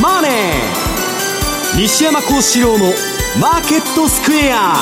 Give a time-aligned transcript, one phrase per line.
[0.00, 0.30] マネー」
[1.80, 2.92] 西山幸四郎の
[3.40, 4.76] 「マーケットスクエア」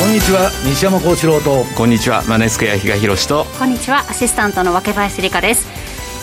[0.00, 1.64] こんにちは西山孝四郎と。
[1.76, 3.46] こんにちはマネースクエア比嘉洋と。
[3.58, 5.66] こんにちはアシスタントの若林理香です。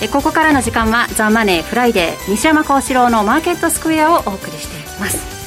[0.01, 5.38] えここからの時間は「ザ・マネーフライデー西山孝四郎のマーケットスクエア」をお送りしています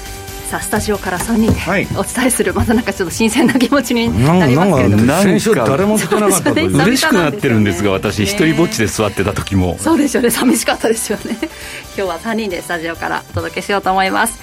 [0.53, 5.07] さあスタジオから3人でお伝えする、はい、またなんかちょっと新鮮な気持ちになりますけれども。
[5.23, 9.79] 先週誰も聞かなかった嬉しくなってるんですが私一人ぼっちで座ってた時も。
[9.79, 10.29] そうですよね。
[10.29, 11.39] 寂しかったですよね。
[11.41, 11.51] 今
[11.95, 14.41] 日は3人でスタジオからお届けしようと思います。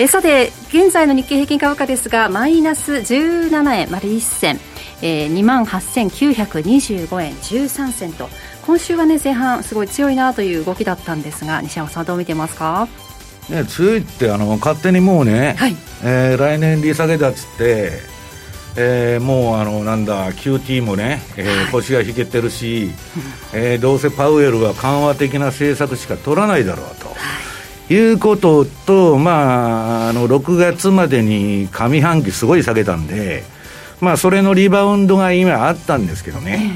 [0.00, 4.58] えさて現在の日経平均株価ですがマイナス17円丸1銭。
[5.02, 8.28] えー、2万8925円13銭と。
[8.66, 12.88] 今週はね前半すごい強いなという動きだったんですが西山さんどう見てますか？
[13.48, 17.90] ね、強いってあの勝手にもうね、はい、えー、来年利下げだっつって、
[18.76, 22.90] えー、もうあのなんだ QT もね、えー、腰が引けてるし、
[23.52, 27.12] えー、どうせパウエルは緩和的な政策しか取らないだろうと。
[27.92, 28.12] い。
[28.12, 33.42] うことと、まあ、あの6月までに上半期すごい下げたんで、
[34.00, 36.74] まあ、それのリバウンドが今あったんですけどね、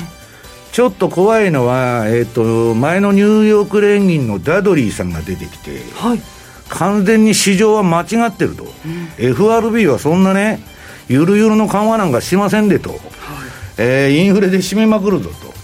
[0.72, 6.35] ちょっと怖いのは、えーと、前のニューヨーク連銀のダドリーさんが出てきて、はい
[6.68, 10.60] 完全に市場は間違ってると、うん、FRB はそんなね、
[11.08, 13.00] ゆるゆるの緩和なんかしませんでと、はい、
[13.78, 15.54] えー、インフレで締めまくるぞと、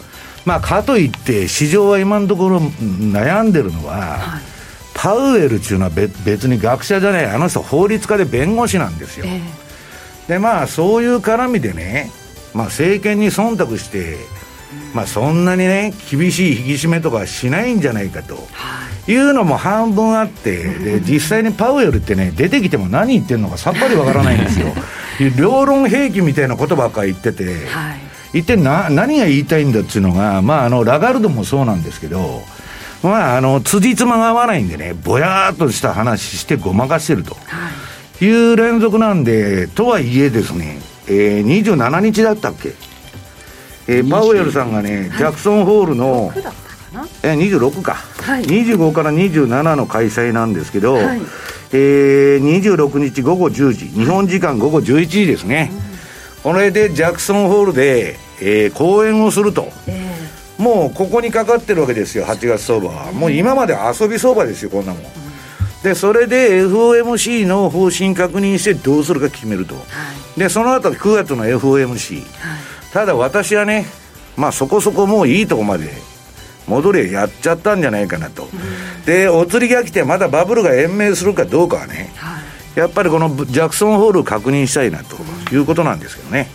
[0.44, 4.42] まあ、かといって、市場は今のところ悩んでるのは、はい、
[4.94, 9.26] パウエルっていうのは別に学者じゃない、あの人、法律家で弁護士なんですよ。
[9.28, 12.10] えー、で、まあ、そういう絡みでね、
[12.54, 14.16] まあ、政権に忖度して、
[14.94, 18.34] まあ、そんなにね、厳しい引き締めとかしないんじゃないかと。
[18.34, 18.40] は
[18.88, 18.92] い。
[19.08, 24.72] いうのも半分あって、で 実際にパウエルってね、出てきても何言ってるのかさっぱりわからないんですよ、
[25.36, 27.50] 両論兵器みたいなことばっかり言ってて、は
[28.32, 32.42] い、一体な何が言いたいんだっていうのが、まあ、あのラガルドもそうなんですけど、
[33.02, 37.36] まあ、あの辻褄が合わないんでね、ぼやーっとした話してごまかしてると、
[38.20, 38.28] い。
[38.30, 42.72] う連続なんで、とはいえですね、えー、27日だったっけ、
[43.88, 46.32] えー、パウエルさんがね、ジャクソンホールの、
[47.22, 51.20] え26か、はい、25から27の開催なんですけど、はい、
[51.72, 53.86] えー、26日午後10時。
[53.88, 55.70] 日本時間午後11時ですね、
[56.44, 65.02] うん、これでジャクソンホールで、えー、講演をすると、えー、もうここにかかってるわけですよ8月相場は、もう今まで遊び相場ですよこんなもん、
[65.82, 69.80] でそれで FOMC の方針確認してどうするか決めると、は
[70.36, 72.26] い、でその後9月の FOMC、はい、
[72.92, 73.86] ただ私はね
[74.36, 75.90] まあそこそこもういいとこまで
[76.66, 82.40] 戻りやっちゃったんじゃないかなと、うん、でお釣りが来てまだバブルが延命するかどうかはね、は
[82.76, 85.16] い、やっぱりこのジャクソンホールを確認したいなと
[85.54, 86.48] いうことなんですけどね。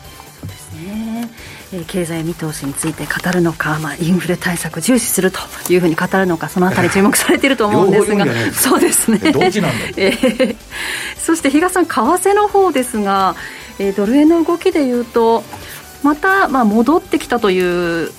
[1.73, 5.39] え経済見通しについて語るのか、まあ、インフレ対策重視すると
[5.69, 8.25] いうふうに語るのかそのあたり注目されていると思うんですが。
[8.53, 9.19] そうですね。
[9.23, 10.55] え ー、
[11.21, 13.35] そして比嘉さん為替の方ですが、
[13.79, 15.43] えー、ドル円の動きでいうと
[16.03, 17.59] また、まあ、戻ってきたとい
[18.05, 18.11] う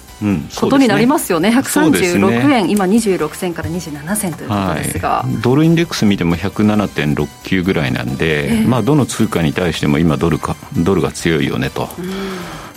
[0.58, 11.88] ことになりますよね、136円、ね、今26銭から27銭ということですが、はい、ドルインデックス見ても107.69ぐらいなんで、えー、まあ、どの通貨に対しても今ドルか、ドルが強いよねと。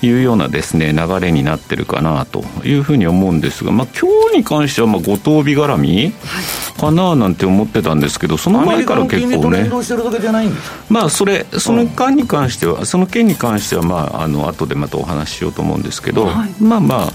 [0.02, 6.14] いうようなですね流れになってるかなというふうに思うんですが、まあ今日に関してはまあ五等日絡み
[6.80, 9.70] かななんて思ってたんですけど、その前から結構ね、
[10.90, 17.12] まあそれその間に関しては、その件に関してはまああの後でまたお話ししようと思うんですけど、はい、まあまあ。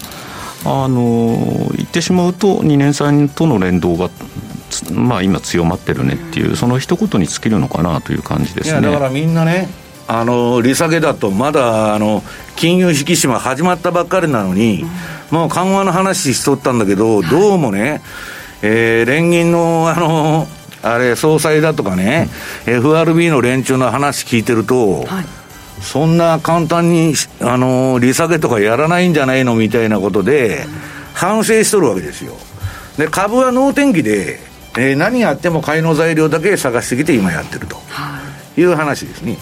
[0.68, 4.10] あの言ってしまうと2年債との連動が
[4.92, 8.80] まあ、今強まってるねっていう、その一言に尽きるのかなという感じですね。
[8.80, 9.68] だからみんなね、
[10.08, 12.22] あの利下げだと、まだあの
[12.56, 14.84] 金融引き締め始まったばっかりなのに、
[15.30, 18.02] もう緩和の話しとったんだけど、どうもね、
[18.62, 20.46] えー、連銀のあの
[20.82, 22.28] あれ、総裁だとかね、
[22.66, 25.24] FRB の連中の話聞いてると、はい。
[25.80, 30.64] そんな簡単に、あの利下げとかやらないんじゃないのみたいなことで、
[31.12, 32.34] 反省しとるわけですよ。
[32.97, 34.38] で、株は能天気で、
[34.78, 37.76] えー、何やっても買いの材料だけ探してきて今やってると。
[38.59, 39.36] いう話ですね。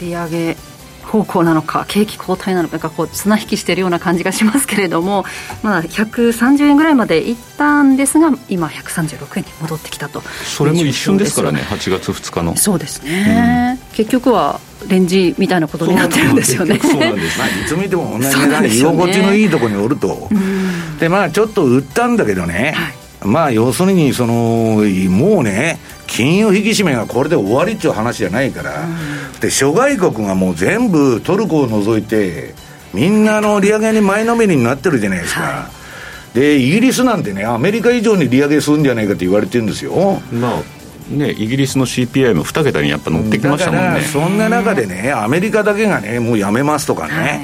[0.00, 0.56] ね利上げ
[1.04, 5.24] 方向なのか景気後退なのかこう綱引きしているような感じがしますけれども、
[5.62, 12.56] まあ、130円ぐらいまでいったんですが今136円に戻ってきたとそれも一瞬ですからね8月2日の。
[12.56, 16.78] そうですね、うん、結局はレンジみたいなことになってるんですよね。
[16.78, 20.28] そうなんです、まあ、いつ見ても同じ値段、居心地のいいところにおると、
[20.98, 32.54] でまあちょっと売ったんだけどね、はいまあ要するにそのもうね金融引き締めがこれで終わりっていう話じゃないから、うん、で諸外国がもう全部トルコを除いて
[32.92, 35.84] みんなの利上げに前のめりになってるじゃないですか、は
[36.34, 40.20] で、イギリスなんてね、アメリカ以上に利上げするんじゃないかって言われてるんですよ。
[40.32, 40.62] まあ
[41.08, 44.00] ね、イギリスの CPI も2桁にやっぱ乗ってきましたもんね。
[44.00, 47.40] そんな中でね、アメリカだけがね、もうやめますとかね、はい、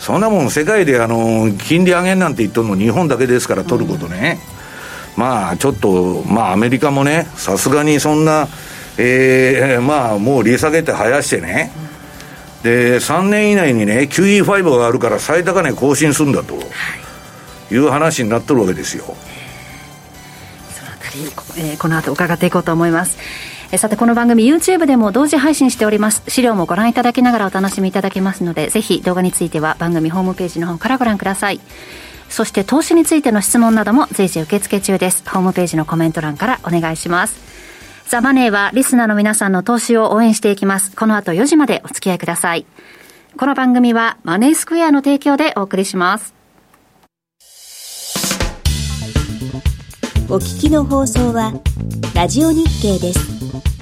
[0.00, 4.40] そんなもん世界であの金利上げなんて言っとるの日本だけですから取ることね。
[4.48, 4.53] うん、
[5.16, 8.48] まあちょっと、まあアメリカもね、さすがにそんな、
[8.98, 11.72] えー、 まあもう利下げて生やしてね、
[12.62, 16.54] で、3年以内にね、QE5 があるから最高値更新するんだと。
[17.70, 19.04] いう話になってるわけですよ。
[20.74, 21.24] そのあたり、
[21.58, 23.16] えー、この後伺っていこうと思います。
[23.72, 31.60] えさてこの番組 YouTube でも同時配信しております資料もご覧いただきながらお楽しみいただけますのでぜひ動画については番組ホームページの方からご覧ください
[32.34, 35.22] そして投資についての質問なども随時受付中です。
[35.30, 37.36] ホームページのコメント欄からお願いします。
[38.08, 40.96] ザ・マネーはリスナーの皆さんの投資を応援していきます。
[40.96, 42.66] この後4時までお付き合いください。
[43.38, 46.34] この番組はマネースクエアの提供でお送りします。
[50.28, 51.52] お聞きの放送は
[52.16, 53.73] ラジオ日経です。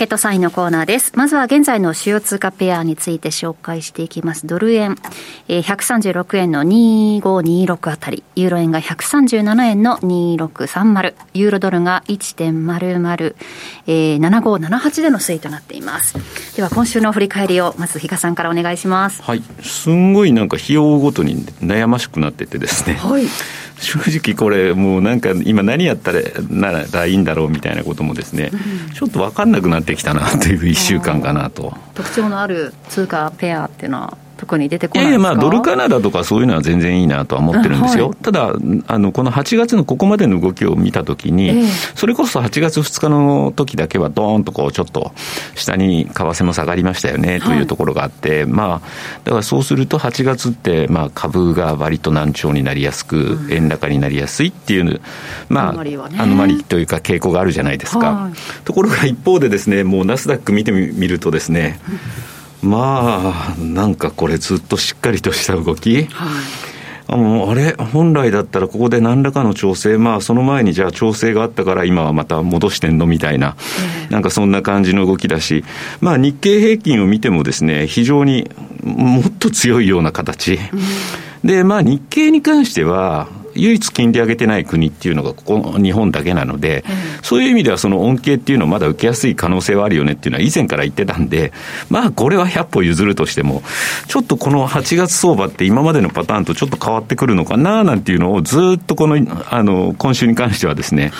[0.00, 1.12] ケットサインのコーナーです。
[1.14, 4.46] まずは現在の主要通貨ペアについて紹介していきます。
[4.46, 4.96] ドル円、
[5.46, 13.34] えー、136円の2526あたり、ユーロ円が137円の2630、ユーロドルが1.00、
[13.88, 16.14] えー、7578での推移となっています。
[16.56, 19.22] では今週の振り返りをまず比嘉さんからお願いします。
[19.22, 19.42] はい。
[19.62, 22.94] すんごいなんか費用ごとに悩ましくなっててですね。
[22.94, 23.26] はい。
[23.80, 31.74] 正直これ、もうなんか今、何やったらならいいんだろうみたいなこともですね、うん、ちょっと分かんなくなってきたなという1週間かなと。
[31.94, 38.54] 特徴のある通貨ペアっていうのは特に出てこないいやまあ、ドルカナダとかそういうのは全然いいなとは思ってるんですよ、はい、ただ
[38.86, 45.12] あの、この8月のここまでの動きを見たときに、えー、それこそ8月2日の時だけは、どーんとこうちょっと
[45.56, 48.80] 下に為替も下がりましたよねというところがあって、はい、まあ、
[49.24, 55.02] だからそうすると、8月って、まあ、株が割と難聴になりやすく、円高になりやすいっていう、
[55.50, 55.74] まあ、ア
[56.26, 58.12] ノマリというか、傾向があるじゃないですか。
[58.12, 61.78] はい、ところが一方でですね、もうナスダック見てみるとですね、
[62.62, 65.94] まあ、なんかこれ、ずっとしっかりとした動き。
[65.96, 66.06] はい。
[67.12, 73.56] ああれ、本来だったらここで何らかの調整、まあ、その前にじゃあ調整があったから今はまた戻してんのみたいな、
[74.10, 75.64] なんかそんな感じの動きだし、
[76.00, 78.48] まあ、日経平均を見てもですね、非常に
[78.84, 80.60] もっと強いような形。
[81.42, 83.26] で、まあ、日経に関しては、
[83.60, 91.52] 唯一金利上げてない国っていうのが、ここ、日本だけなので、うん、そういう意味では、その恩恵っていうのはまだ受けやすい可能性はあるよねっていうのは以前から言ってたんで、
[91.88, 93.62] まあ、これは100歩譲るとしても、
[94.08, 99.16] ちょっとこの8月相場って今までのパターンとちょっと変わってくるのかななんていうのを、ずっとこの、
[99.50, 101.12] あの、今週に関してはですね、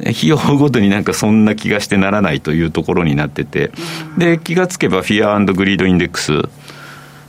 [0.00, 3.70] 日を追うごとになんかそんな気がしてならないというところになってて、
[4.18, 6.32] で、気がつけば Fear Greed Index、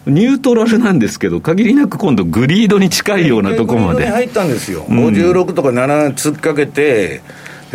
[0.06, 4.08] ニュートラルなんですけど、限りなく今度、 greed に近いようなところまで。
[4.08, 7.22] 入ったんですよ、うん、56とか7突っかけて、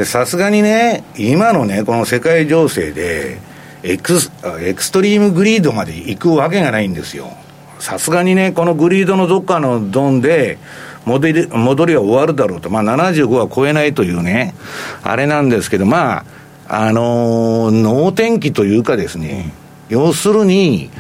[0.05, 3.39] さすがにね、今のね、この世界情勢で
[3.83, 7.31] ex、extreme greed まで行くわけがないんですよ。
[7.79, 10.59] さすがにね、この greed のどっかのゾーンで、
[11.05, 14.55] 戻り戻りは終わるだろうと、まあ、75は超えないというね、
[15.03, 16.25] あれなんですけど、まあ、
[16.69, 19.53] あのー、能天気というかですね、
[19.89, 20.91] 要するに、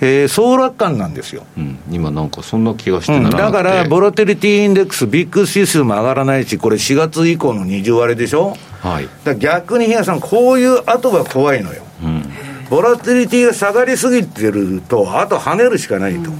[0.00, 12.22] えー、総楽観なんですよ、うん、今なんかそんな気がしてならうん、だから、ボラテリティインデックス、ビッグ指数も上がらないし、これ4月以降の20割でしょ、はい、だ逆に日嘉さん、こういう後が怖いのよ、うん、
[12.68, 16.30] ボラテリティが下がりすぎてると、あと跳ねるしかないと。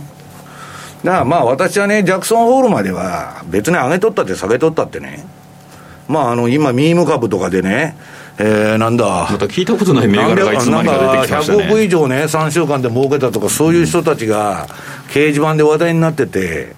[1.04, 5.24] だからまあ私はね、ジャクソンホールまでは、別に上げとったって下げとったってね、
[6.08, 7.96] まああの今、ミーム株とかでね、
[8.38, 11.64] えー、なんだ、また聞いたことない銘柄がいつの間にか出てきましたね。
[11.64, 14.66] 100億以上ね、3週間で儲けたとか、そういう人たちが
[15.08, 16.74] 掲示板で話題になってて、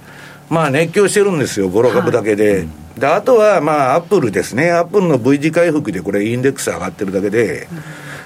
[0.49, 2.59] まあ熱狂してるんですよ、ボロ株だけで。
[2.59, 2.69] はい、
[3.01, 7.67] であとは、まあ、アップルですね、アップルの V 字回復で、これ、インデックス上がってるだけで、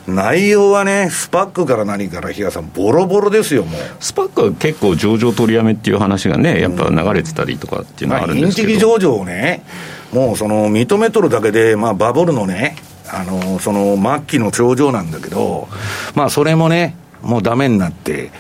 [0.07, 3.81] うん、内容はね、スパックから何から、比嘉さん、ボロボロですよ、もう。
[3.99, 9.65] スパックは結構、上場取りやめっていう話がね、やっぱ流れてたりとかっていうのはあるんですけど、まあ、上場をね、
[10.12, 12.77] もうその認めとるだけで、まあ、バブルのね、
[13.12, 15.69] あのその末期の頂上なんだけど、
[16.14, 18.31] まあ、それもね、もうダメになって、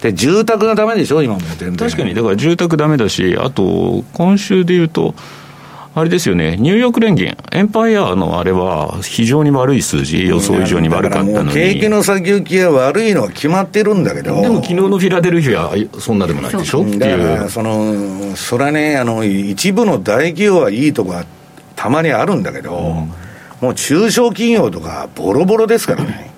[0.00, 1.76] で住宅がダメでしょ、今も全然。
[1.76, 5.14] 確かに、だから住宅ダメだし、あと、今週でいうと、
[5.94, 11.52] あれですよね、ニューヨーク連銀、エンパイアのあれは非常に悪い数字、予想以上に悪かったのに。
[11.52, 14.40] 景気の先行きが悪いのは決まってるんだけど。
[14.40, 16.82] でも昨日のフィラデルフィア、そんなでもないでしょ？
[16.82, 21.14] だからその、それはね、あの、一部の大企業はいいとこ
[21.76, 23.12] たまにあるんだけど、うん、
[23.62, 26.32] もう中小企業とかボロボロですからね。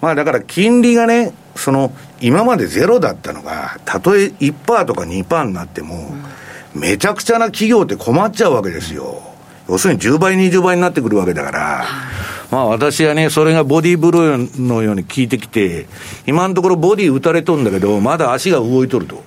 [0.00, 6.14] まあだから金利がね、その今までゼロだったのが、たとえ1%とか2%になっても、
[6.74, 9.20] めちゃくちゃな企業って困っちゃうわけですよ。
[9.68, 11.84] 要するに10倍、20倍になってくるわけだから、
[12.50, 15.86] まあ私はね、それがボディーブローのように効いてきて、
[16.26, 19.22] 今のところボディー打たれとんだけど、まだ足が動いとると。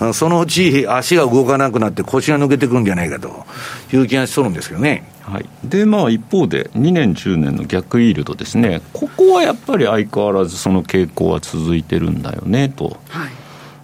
[0.00, 3.46] うん、そのうち足が動かなくなって腰が抜けてくるんじゃないかと
[3.92, 5.04] いう気がしとるんですけどね。
[5.30, 12.96] はい、でまあ、一方で、2年、10年の逆イールドですね、ここはやっぱり相変わらずその傾向は続いてるんだよねと。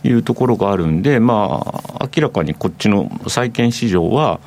[0.05, 0.11] い。
[0.13, 1.61] うところがあるんで、ま
[1.99, 4.39] あ、明らかにこっちの債券市場は、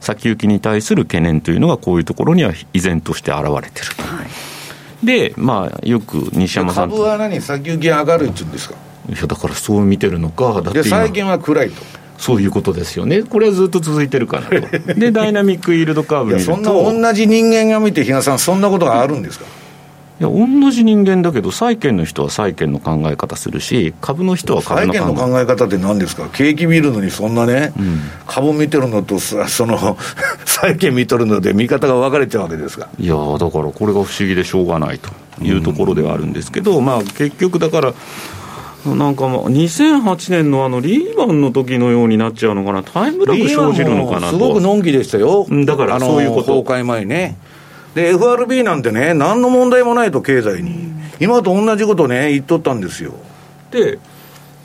[0.00, 4.02] 先行きに対する懸念というのが、こういうところには依然として現れてると。
[4.02, 8.74] はい、で、まあ、よく西山さん株は何、先行き上がるっていうんですか？
[9.08, 11.82] いやだからそう見てるのか、だって債券は暗いと。
[12.22, 16.62] そういうことですよね、これはずっと続いてるかなと、 で、ダイナミックイールドカーブ見ると、そん
[17.02, 19.44] な同じ人間が見て、比嘉さん、そんなことがあるんですか？
[20.20, 25.04] いや、同じ人間だけど、債券の人は債券の考え方するし、株の人は株の考え方。
[25.06, 29.96] 債券の考え方って何ですか、景気見るのにそんなね、うん、株見てるのと、その
[30.46, 32.86] 債券見とるので、見方が分かれちゃうわけですか。
[33.00, 35.10] いやだからこれが不思議でしょうがないと
[35.44, 37.92] いうところではあるんですけど、うん、まあ結局だから、
[38.86, 44.30] なんかもう、2008年のあのリーマンの時のようになっちゃうのかな、タイムラグ生じるのかなと。
[44.30, 45.46] すごくのんきでしたよ。
[45.64, 46.62] だからそういうこと。
[46.62, 47.36] 崩壊前ね。
[47.94, 50.90] で、FRB なんてね、何の問題もないと、経済に。
[51.20, 53.12] 今と同じことね、言っとったんですよ。
[53.70, 53.98] で、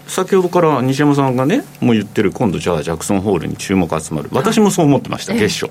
[0.08, 4.30] 先ほどから西山さんがね、もう言ってる、今度じゃあ、ジャクソンホールに注目集まる。
[4.32, 5.70] 私もそう思ってました、月初。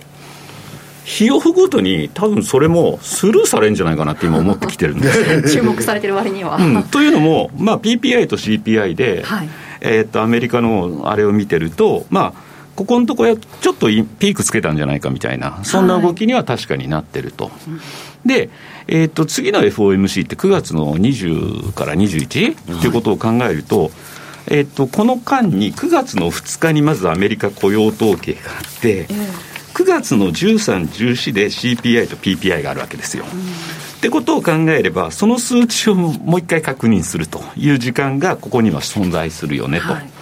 [1.07, 5.63] 日をごとに、多分それもスルーされるんじゃないかなって今思ってきてるんですよ。
[5.63, 6.57] 注目されてる割には。
[6.57, 9.49] うん、というのも、まあ、PPI と CPI で、はい、
[9.83, 12.41] えー、っとアメリカのあれを見てると、まあ、
[12.75, 17.45] ここのところちょっとピークつけたんじゃないかみたいな、そんな動きには確かになってると。
[17.45, 17.51] は
[18.25, 18.51] い、で、
[18.89, 23.91] えー、っと次の FOMC って9月の20から21っていうことを考えると、はい
[24.49, 33.27] えっと、この間に9月の2日にまずアメリカ雇用統計があって、えー9月の13、14で CPI と PPI があるわけですよ。
[33.31, 39.93] うん、ってことを考えれば、その数値をもう一回確認するという時間がここには存在するよねと。
[39.93, 40.16] はい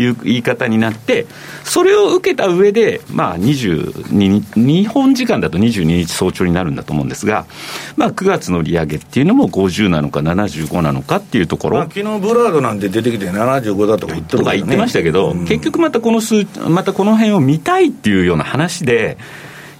[0.00, 1.26] いう言い方になって、
[1.64, 7.46] それを受けた上で、まあ22日、日本時間だと22日早朝になるんだと思うんですが、
[7.96, 11.78] まあ9月の利上げっていうのも50なのか75なのかっていうところ。
[11.78, 19.18] まあ、昨日ブラードなんて出てきて75だとか言ってる、ね、とか言ってましたけど、うん、結局またこの数、またこの辺を見たいっていうような話で、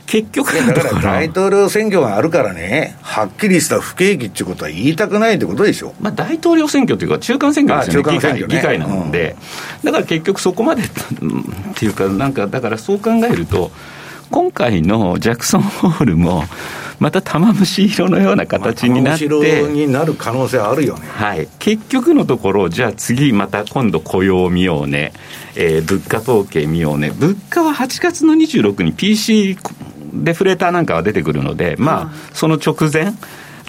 [0.08, 9.36] 結局だから大統領選挙があるからね、はっきりした不景気っていうことは言いたくないってことでしょ、まあ、大統領選挙というか、中間選挙ですよね、議会議会なので、
[9.80, 10.86] うん、だから結局そこまでっ
[11.76, 13.70] ていうか、なんかだからそう考えると、
[14.30, 16.44] 今回のジャクソンホールも、
[16.98, 19.36] また玉虫色のような形になって、ま
[19.68, 25.12] あ、になる可能性あるよね、はい、結局のところ、じゃあ次、また今度雇用を見ようね、
[25.54, 29.56] えー、物価統計見ようね、物価は8月の26に PC
[30.24, 33.12] デフレーターなんかは出てくるので、まあ、その直前、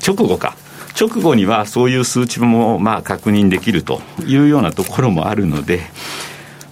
[0.06, 0.56] 直後か。
[1.00, 5.82] 直後にはそういう数値もまあ確認できるというようなところもあるので、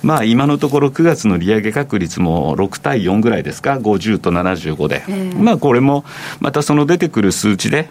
[0.03, 6.03] まあ、今のところ9月の利上げ確率も6対4ぐらいですか、50と75で、えー、まあこれも
[6.39, 7.89] またその出てくる数値で、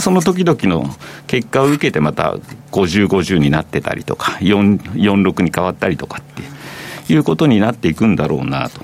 [0.00, 0.94] その時々の
[1.26, 2.36] 結果を受けて、また
[2.72, 6.42] 50、50になってたりとか、4、46に変わったりとかって
[7.12, 8.80] いうことになっていくんだろうなと。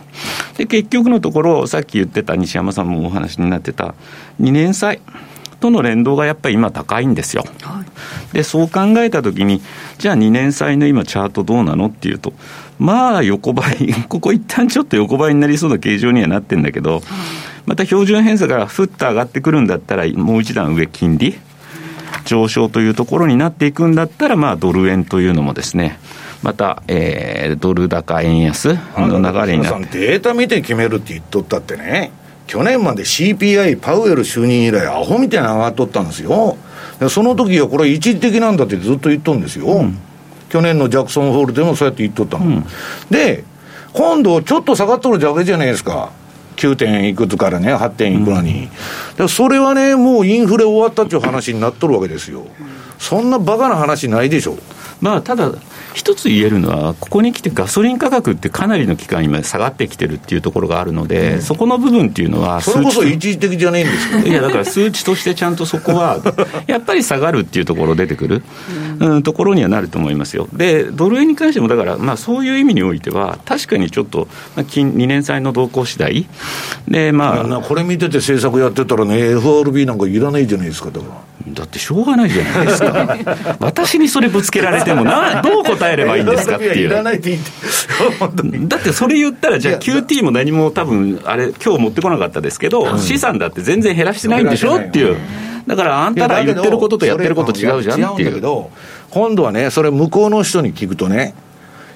[0.56, 3.94] で、結局のところ、さっき言ってた西山さんもお話になってた、
[4.40, 5.00] 2年債。
[5.60, 7.44] との連動がやっぱり今高いんですよ。
[7.62, 9.62] はい、で、そう考えたときに、
[9.98, 12.32] じゃあ2年債の今チャートどうなのっていうと、
[12.78, 17.02] まあ横ばい、 ここ一旦ちょっと横ばいになりそうな形状にはなってるんだけど、
[17.64, 21.36] また標準偏差がふっと上がってくるんだったら、もう一段上金利、
[22.24, 25.98] 上昇というところになっていくんだったら、まあドル円というのもですね、
[26.46, 29.98] また、えー、ドル高円安の流れになって。
[29.98, 32.12] データ見て決めるって言っとったってね、
[32.46, 36.56] 去年まで CPI、パウエル就任以来、アホみたいな上がっとったんですよ。
[37.10, 39.66] その時はこれは一時的なんだってずっと言っとんですよ。
[39.66, 39.98] うん、
[40.48, 42.46] 去年のジャクソンホールでもそうやって言っとったの。
[42.46, 42.64] うん、
[43.10, 43.42] で、
[43.92, 46.12] 今度ちょっと下がっとるだけじゃないですか。
[46.54, 48.68] 9点いくつからね、8点いくらに。
[49.18, 52.46] うん、それはね、もうインフレ終わったっていう話になっとるわけですよ。
[52.98, 54.56] そんなバカな話ないでしょ。
[55.00, 55.52] まあ、ただ、
[55.94, 66.20] 一つ言えるのは、ここに来てガソリン価格ってかなりの期間、今、下がってきてるっていうところがあるので、うん、そこの部分っていうのは、それこそ一時的じゃないんですか いや、だから数値としてちゃんとそこは、
[66.66, 68.42] やっぱり下がるっていうところ出てくる、
[69.00, 70.48] うん、ところにはなると思いますよ。
[70.52, 76.26] で、ドル円に関しても、だから、まあ、そういう意味においては、確かにちょっと、まあ、金2年債の動向次第
[76.88, 81.26] で、まあ、これ見てて政策やってたらね、FRB なんかいらないじゃないですか、だから。
[81.54, 83.16] だってしょうがないじゃないですか、
[83.60, 86.88] 私にそれぶつけられてもな、どう答えればいいんですかっていう。
[86.90, 95.16] だってそれ言ったら、じゃあ QT も何も多分あれ、今日持ってこなかったですけど、資産だって全然減らしてないんでしょっていう。
[95.66, 98.42] だからあんたら言ってることとやってること違うじゃんっていう。
[99.10, 101.34] 今度はね、それ向こうの人に聞くとね、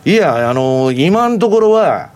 [0.04, 2.10] いや、あの、今のところは、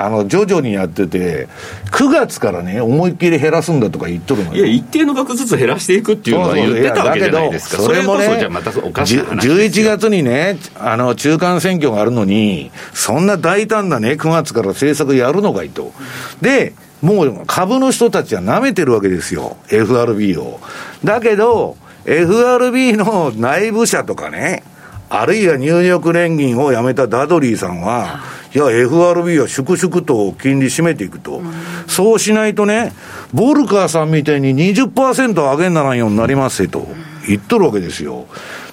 [0.00, 1.48] あの徐々にやってて、
[1.90, 15.92] 9月からね、思いっきり減らすんだとか言っとるのいや、一定の額ずつ減らしていくっていうのは言ってたわけじゃないですか、それもね、それまたおかしな話11月にね、あの中間選挙があるのに、そんな大胆なね、9月から政策やるのかいと。
[16.40, 20.60] でもう株の人たちは舐めてるわけですよ、FRB を。
[21.04, 24.62] だけど、FRB の内部者とかね、
[25.10, 28.20] あるいはニューヨーク連銀を辞めたダドリーさんは、
[28.54, 28.58] い。
[28.58, 31.52] や、FRB は粛々と金利締めていくと、うん、
[31.86, 32.92] そうしないとね、
[33.32, 36.88] ボルカーさんみたいに20%上げんならんようになりますよと
[37.26, 38.26] 言っとるわけですよ。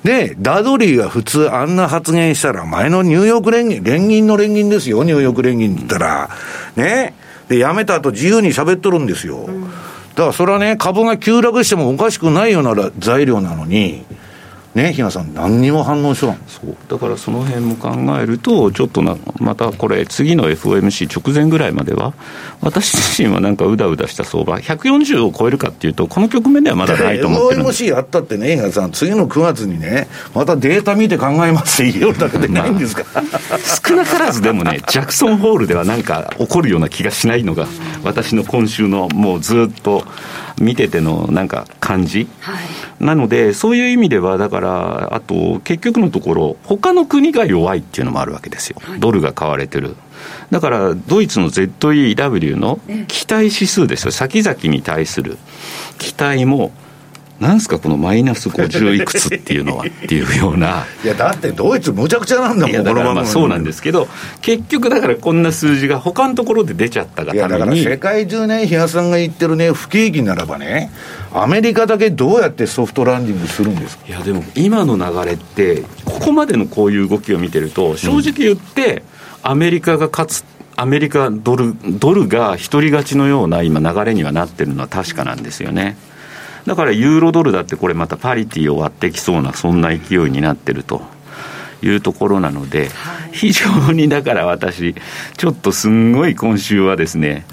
[0.03, 6.29] で、ダドリーが普通あんな発言したら、前のニューヨーク連銀、連銀の連銀ですよ、ニューヨーク連銀って言ったら、
[6.75, 7.15] ね、
[7.47, 9.47] で、辞めた後自由に喋っとるんですよ。
[10.15, 14.05] だからそれはね、株が急落してもおかしくないような材料なのに、
[14.75, 16.35] ね、比嘉さん、何にも反応しそう。
[16.89, 22.13] だからその辺も考えると、ちょっとな、またこれ、次の FOMC 直前ぐらいまでは、
[22.59, 33.57] 私自身はなんかうだうだした相場、140を超えるかっていうと、この局面ではまだないと思ってる FOMC やったってね、比嘉さん、次の9月にね、またデータ見て考えますって言うだけでないんですか、まあ、
[33.87, 37.65] 少なからずでもね、ジャクソンホールではなんか起こるような気がしないのが、
[38.03, 40.03] 私の今週のもうずっと
[40.59, 42.27] 見ててのなんか感じ。
[42.41, 43.03] はい。
[43.03, 49.95] なので、そういう意味では、だから、あと、結局のところ、他の国が弱いっていうのもあるわけですよ、ドルが買われてる。
[50.51, 55.37] だから、ドイツの ZEW の期待指数ですよ、先々に対する
[55.97, 56.71] 期待も、
[57.39, 60.85] なんすか、このマイナス50いくつっていうのはっていうような。
[61.03, 64.07] いや、だってドイツ、むちゃくちゃなんだもん、このままそうなんですけど、
[64.41, 70.91] 結局だからこんな数字が他のところで出ちゃったがただから世界中ね、比嘉さんが言ってるね、不景気ならばね、
[71.33, 74.03] アメリカだけどうやってソフトランディングするんですか？
[74.07, 79.03] いや、でも今の流れって、ここまでのこういう動きを見てると、正直言って、
[79.43, 80.45] アメリカが勝つ。
[80.77, 85.95] アメリカドルドルが一人勝ちのような今、流れにはなってるのは確かなんですよね。
[86.65, 91.01] だからユーロドルだってこれまたパリティを割ってきそうなそんな勢いになってると。
[91.83, 92.89] いうところなので、
[93.31, 94.95] 非常にだから私
[95.37, 97.45] ちょっとすんごい今週はですね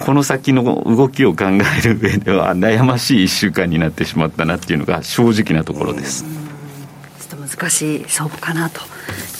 [0.00, 6.24] この先の動きを考える上では悩ましい1週間になってしまったなっていうのが正直なところです。
[6.24, 8.80] ちょっと難しい相場かなと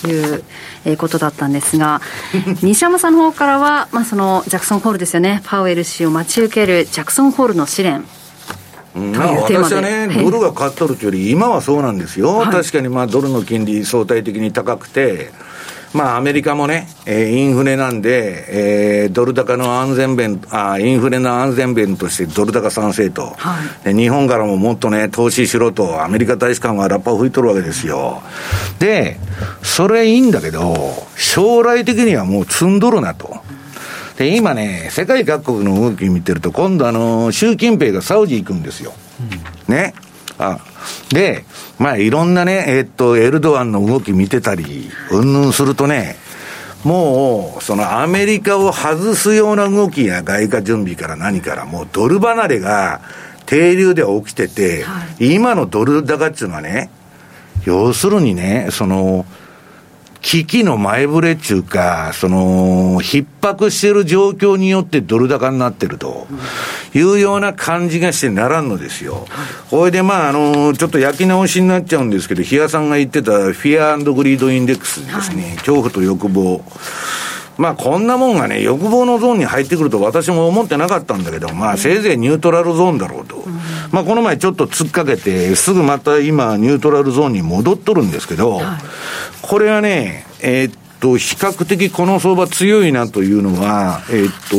[0.07, 2.03] いうことだったんですが、
[2.63, 8.20] 西山さんの方からは、まあ、そのジャクソンホールですよね、パウエル氏を待ち受けるジャクソンホールの試練、まあ、
[8.95, 15.31] 私はね、ドルが買っとるというより、今はそうなんですよ、はい、確かにまあドルの金利、相対的に高くて、
[15.93, 23.59] まあ、アメリカもね、えー、インフレなんで、えー、ドル高の安全弁あ、インフレの安全弁としてドル高賛成と、は
[23.91, 28.23] い、日本からももっとね、投資しろと、アメリカ大使館がラッパを吹いとるわけですよ。
[28.79, 29.19] で、
[29.63, 33.41] それいいんだけど、将来的にはもう積んどるなと。
[34.21, 38.93] で、今ね、世界各国の動き見てると、今度あの、習近平がサウジ行くんですよ。
[39.67, 39.95] うん、ね。
[40.37, 40.59] あ
[41.09, 41.47] で、
[41.79, 46.17] まあいろんなね、えー、っと、エルドアンの動き見てたり、うんぬんするとね、
[46.85, 53.01] もう、そのアメリカを外すような動きや外貨準備から何から、もうドル離れが
[53.47, 56.91] 停留で起きてて、はい、今のドル高っていうのはね、
[57.65, 59.25] 要するにね、その、
[60.23, 66.27] 危機の前触れっていうか、その、逼迫している状況によってドル高になってると
[66.95, 69.27] いうような感じがしてならんのですよ。
[69.71, 76.63] これでまあ、あの、ちょっと焼き直しになっちゃうんですけど、比嘉さんが言ってた Fear Greed Index ですね、恐怖と欲望。
[77.57, 83.45] まあこんなもんがね、欲望のゾーンに入ってくると私も思ってなかったんだけど、まあせいぜいニュートラルゾーンだろうと。
[83.91, 88.61] まあこの前ちょっと突っかけて、すぐまた今ニュートラルゾーンに戻っとるんですけど、
[89.43, 94.57] これはね、えー、っと、比較的この相場強いなというのは、えー、っと、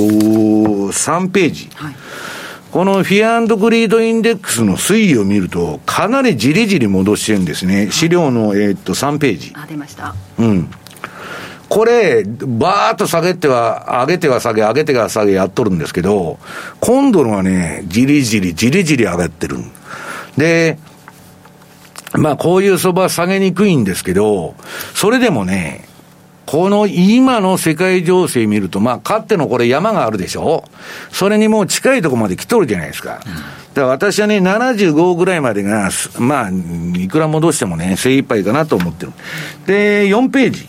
[0.91, 1.69] 3ページ。
[1.75, 1.95] はい
[2.71, 7.91] この Fear Greed Index の推移を見ると、かなりじりじり戻してるんですね。
[7.91, 9.51] 資料の、えー、っと、3ページ。
[9.55, 10.15] あ、出ました。
[10.39, 10.71] うん。
[11.71, 16.37] これ、ばーっと下げては、上げては下げ、上げては下げやっとるんですけど、
[16.81, 19.55] 今度のはね、じりじり、じりじり上がってる。
[20.35, 20.77] で、
[22.11, 24.53] まあこういう相場は下げにくいんですけど、
[24.93, 25.87] それでもね、
[26.45, 30.65] この今の世界情勢見ると、まあ、かってのこれ山があるでしょ
[31.09, 33.19] それにもう近いところまで来とるじゃないですか。
[33.19, 36.49] だから私はね、75ぐらいまでが、まあ、
[36.97, 39.13] いくら戻してもね、精一杯かなと思ってる。
[39.65, 40.67] で、4ページ。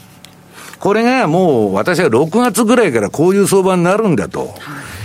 [0.82, 4.52] これがもう私は6月ぐらいからこういう相場になるんだと。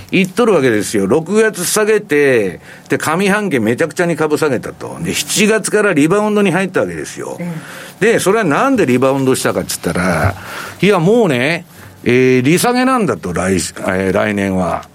[0.10, 1.06] 言っとるわけですよ。
[1.06, 4.98] 6月下げて、で、上半期めちゃくちゃに株下げたと。
[5.04, 7.38] で、7月からリバウンドに入ったわけですよ。
[8.00, 10.34] で、それはなんでリバウンドしたかっつったら、
[10.82, 11.68] いや、もうね、
[12.04, 14.88] えー、利下げなんだと、来、えー、来年は。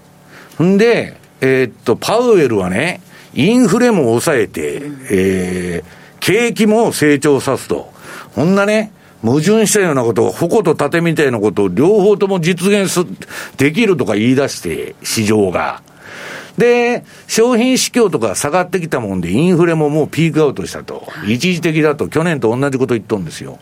[0.61, 2.99] んで、えー、っと、パウエルはね、
[3.35, 7.93] インフレも抑えて、えー、景気も成長さすと。
[8.35, 8.91] こんなね、
[9.23, 13.05] 矛盾したようなことを、矛と盾みたいなことを両方とも実現す、
[13.57, 15.81] できるとか言い出して、市場が。
[16.57, 21.07] で、商品市況とか下がってきたもんで、インフレももうピークアウトしたと。
[21.25, 23.57] 一時的だと、去年と同じこと言っとんですよ。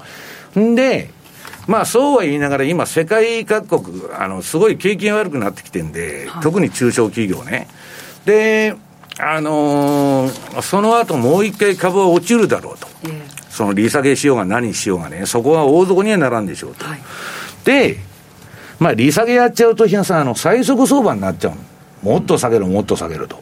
[0.59, 1.11] んで、
[1.67, 7.67] まあそうは言いながら、今、世界各国、あの、すごい景気が悪くなってきてんで、はい、特に中小企業ね。
[8.25, 8.75] で、
[9.19, 12.87] あのー、その後もう一回株は落ちるだろうと。
[13.03, 16.85] えーその利下げしようが何しようがね、そこは大底にはならんでしょうと。
[16.85, 16.99] はい、
[17.65, 17.97] で、
[18.79, 23.39] まあ、利下げやっちゃうと、日野さん、あの、最速相場になっちゃうもっと下げろ、もっと下げろと。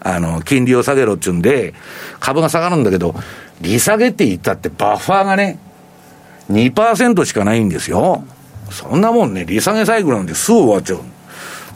[0.00, 1.74] あの、金利を下げろっていうんで、
[2.20, 3.14] 株が下がるんだけど、
[3.60, 5.58] 利下げって言ったってバッファーがね、
[6.50, 8.24] 2%しかないんですよ。
[8.70, 11.00] そんなもんね、利下げサイクルなんですぐ終わっちゃう。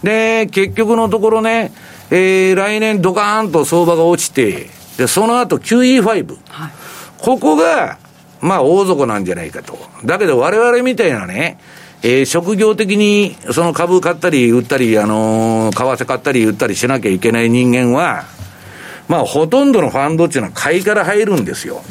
[0.02, 1.70] で、結局のところね、
[2.10, 6.36] えー、来年ドカーンと相場が落ちて、で、その後 QE5。
[6.48, 6.83] はい
[7.24, 7.96] ここが、
[8.42, 9.78] まあ、大底なんじゃないかと。
[10.04, 11.58] だけど、我々みたいなね、
[12.02, 18.24] えー、職業的にその株買ったり売ったり、あの、為替買ったり売ったりしなきゃいけない人間は、
[19.08, 21.82] まあ、ほとんどのファンドっていうのは買いから入るんですよ。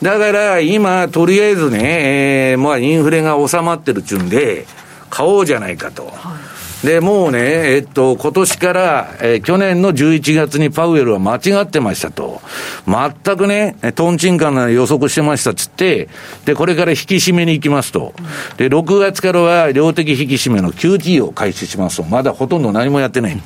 [0.00, 4.66] だから、今、とりあえずね、えー、まあ、インフレが収まってるっちゅうんで、
[5.10, 6.06] 買おうじゃないかと。
[6.06, 6.43] はい
[6.84, 7.38] で、もうね、
[7.76, 12.42] えっと、今年から、えー、去年の11月にパウエルは間違ってましたと。
[12.86, 16.10] 全くね、トンチンカンな予測してましたっつって、
[16.44, 18.12] で、これから引き締めに行きますと。
[18.58, 22.02] で、6月からは量的引き締めの QT を開始しますと。
[22.02, 23.42] まだほとんど何もやってない。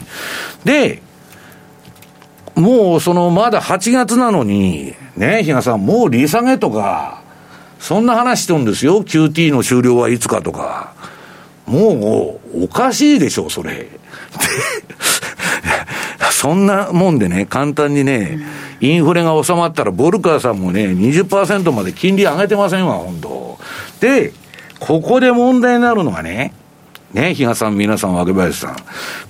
[0.65, 1.01] で、
[2.57, 7.23] もうそのまだ8月なのに、ね、比嘉さん、もう利下げとか、
[7.79, 9.05] そんな話してるんですよ。
[9.05, 10.93] QT の終了はいつかとか。
[11.69, 13.87] もう、おかしいでしょ、それ。
[16.33, 18.39] そんなもんでね、簡単にね、
[18.81, 23.59] インフレが収まったら、ボルカーさんもね、20%まで金利上げてませんわ、本当
[24.01, 24.33] で、
[24.79, 26.53] ここで問題になるのはね、
[27.13, 28.77] ね、比嘉さん、皆さん、若林さん、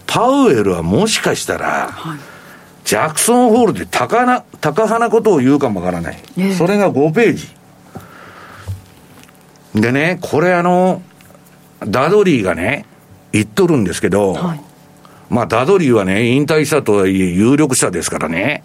[0.07, 2.19] パウエルはもしかしたら、はい、
[2.85, 6.19] ジャクソンホールで高な、高派なことを言うかもわからない。
[6.57, 7.49] それが5ページ。
[9.75, 11.03] でね、これあの、
[11.87, 12.85] ダドリーがね、
[13.33, 14.61] 言っとるんですけど、はい、
[15.31, 18.65] まあ、ダドリーはね、引退したとはいえ有力者ですからね、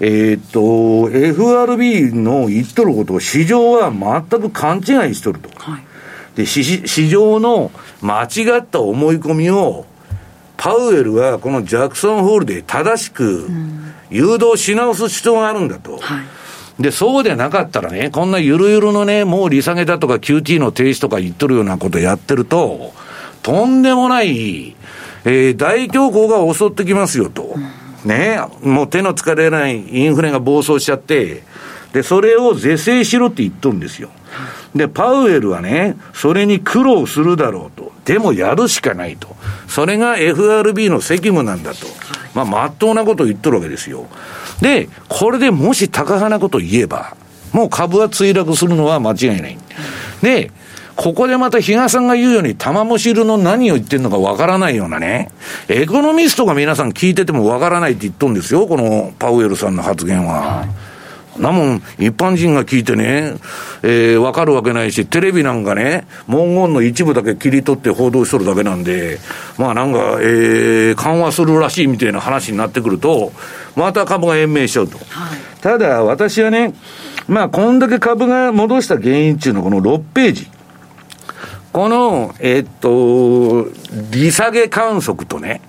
[0.00, 5.48] えー、っと、FRB の言っとることを市場は全く勘違いしとると。
[5.58, 5.82] はい、
[6.36, 7.70] で、市場の
[8.02, 9.86] 間違った思い込みを、
[10.56, 13.46] パウエルはこのジャクソンホールで正しく
[14.10, 15.98] 誘導し直す必要があるんだと。
[15.98, 16.26] はい
[16.78, 22.92] で、そうでなかったらね、こんなゆるゆるのね、もう利下げだとか QT の停止とか言っとるようなことやってると、
[23.42, 24.76] とんでもない、
[25.24, 27.54] えー、大恐慌が襲ってきますよと。
[28.04, 31.42] ね、もう手のつかれないインフレが暴走しちゃって、
[31.92, 34.10] で、それを是正しろって言っとるんですよ。
[34.74, 37.92] で、パウエルはね、それに苦労するだろうと。
[38.04, 39.34] でもやるしかないと。
[39.66, 41.86] それが FRB の責務なんだと。
[42.34, 44.06] まあ、まっとうなことを言っとるわけですよ。
[44.60, 47.16] で、これでもし高派なこと言えば、
[47.52, 49.58] もう株は墜落するのは間違いない。
[50.22, 50.50] で、
[50.96, 55.30] ここでまた比嘉さんが言うように、玉も汁の何を言ってるのかわからないようなね、
[55.68, 60.58] エコノミストが皆さん聞いててもわからないって言っとんですよ、このパウエルさんの発言は。
[60.58, 60.85] はい
[61.38, 63.34] なもん、一般人が聞いてね、
[63.82, 69.18] えー、わかるわけないし、テレビなんかね、文言の一部だけ切り取って報道しとるだけなんで、
[69.58, 73.32] まあなんか、えー、緩和するらしいみたいな話になってくると、
[73.74, 74.98] また株が延命しちゃうと。
[74.98, 75.06] はい、
[75.60, 76.74] ただ、私はね、
[77.28, 80.50] まあ、こんだけ株が戻した原因っていうのは、この6ページ。
[81.72, 83.66] この、えっと、
[84.10, 85.60] 利下げ観測とね、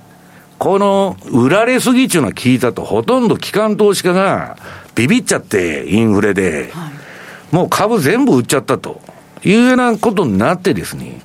[0.58, 4.58] この売られすぎっていうのは聞いたと、ほとんど機関投資家が
[4.98, 6.90] ビビっちゃって、インフレで、は
[7.52, 9.00] い、もう株全部売っちゃったと
[9.46, 11.20] いうようなことになってですね、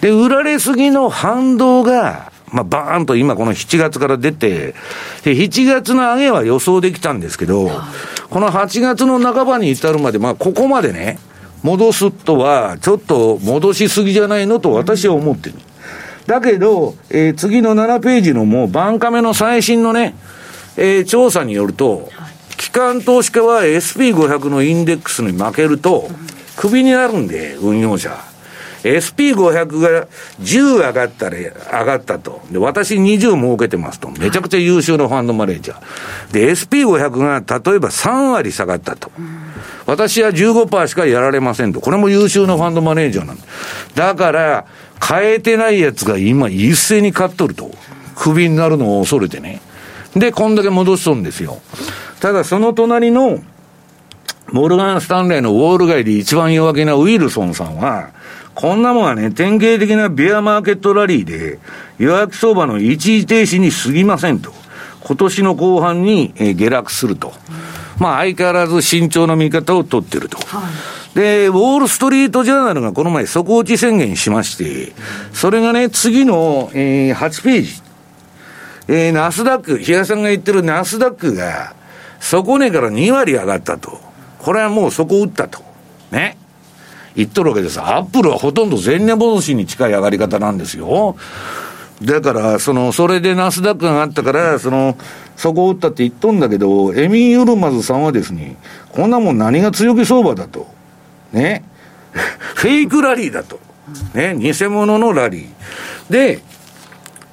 [0.00, 4.74] で、売られすぎの反動が、まあ、バーンと今この7月から出て、
[5.22, 7.70] で、7月の上げは予想できたんですけど、
[8.30, 11.18] この8月の半ばに至るまで、まあ、ここまでね、
[11.62, 15.56] 戻すとは、ちょっと戻しすぎじゃないのと私は思ってる。
[16.26, 20.14] だけど、えー、次の7ページのもう、バンカメの最新のね、
[20.76, 22.10] えー、調査によると、
[22.58, 26.10] 機関投資家は SP500 のインデックスに負けると、
[26.56, 28.18] クビになるんで、運用者。
[28.82, 30.06] SP500 が
[30.40, 31.52] 10上がったら、上
[31.84, 32.42] がったと。
[32.50, 34.10] で、私20儲けてますと。
[34.10, 36.32] めちゃくちゃ優秀なファンドマネージャー。
[36.32, 39.10] で、SP500 が例えば3割下がったと。
[39.86, 41.80] 私は15%しかやられませんと。
[41.80, 43.44] これも優秀なファンドマネージャーなんだ。
[43.94, 44.66] だから、
[45.06, 47.70] 変えてないやつが今一斉に買っとると。
[48.16, 49.60] クビになるのを恐れてね。
[50.16, 51.60] で、こんだけ戻しとんですよ。
[52.20, 53.40] ただその隣の、
[54.50, 58.10] モルガン・スタンレーのウォール街で一番弱気なウィルソンさんは、
[58.54, 61.58] こんなもんはね、典型的なビアマーケットラリーで、
[61.98, 64.52] 予約相場の一時停止に過ぎませんと。
[65.00, 67.32] 今年の後半に、え下落すると。
[67.98, 70.38] まあ相変わらず慎重な見方を取ってると。
[70.38, 70.68] は
[71.14, 74.92] い、で、ウォールストリートジャーナルがこの前底落ち宣言しまして、
[75.32, 77.82] それがね、次の、えー、8ページ。
[78.88, 81.74] えー、ナスダック、比嘉さんが言ってるナスダックが、
[82.20, 83.98] 底値から2割上がったと。
[84.38, 85.62] これはもう底打ったと。
[86.10, 86.36] ね。
[87.14, 87.80] 言っとるわけです。
[87.80, 91.16] アップルはほとんど前年戻しに近い上がり方なんですよ。
[92.02, 94.96] だから、その、それでナスダックがあったから、その、
[95.36, 98.56] そこを打ったって言っとんだけど、エミン・ユルマズさんはですね、
[98.92, 100.68] こんなもん何が強気相場だと。
[101.32, 101.64] ね。
[102.54, 103.58] フェイクラリーだと。
[104.14, 104.36] ね。
[104.38, 106.12] 偽物のラリー。
[106.12, 106.40] で、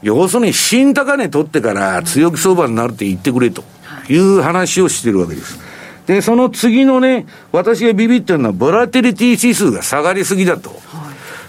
[0.02, 3.64] 要するに新高値取ってから強気相場になるって言ってくれと
[4.10, 5.60] いう話をしてるわけです。
[6.06, 10.70] で、その次のね、私がビビってるのは、ボラテリティ指数が下がりすぎだと。
[10.70, 10.80] はい、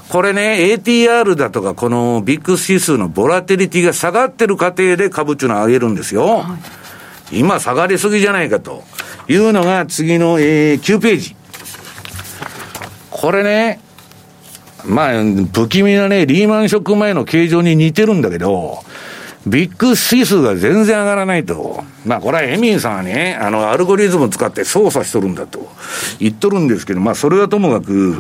[0.09, 6.39] これね、ATR だとか、このビッグ指数のボラテリティが下がってる過程で株っていうのは上げるんですよ。
[6.39, 6.59] は
[7.33, 8.83] い、今下がりすぎじゃないかと
[9.29, 11.37] いうのが次の、えー、9ページ。
[13.11, 13.81] これね、
[14.87, 18.85] まあ、不気味なね、リーマンショック前の形状に似てるんだけど、
[19.47, 21.85] VIX 指数が全然上がらないと。
[22.05, 25.69] まあこれはエミンさんはね、あの、アルゴリズムを使って操作しとるんだと
[26.19, 28.17] 言っとるんですけど、まあそれはともかく、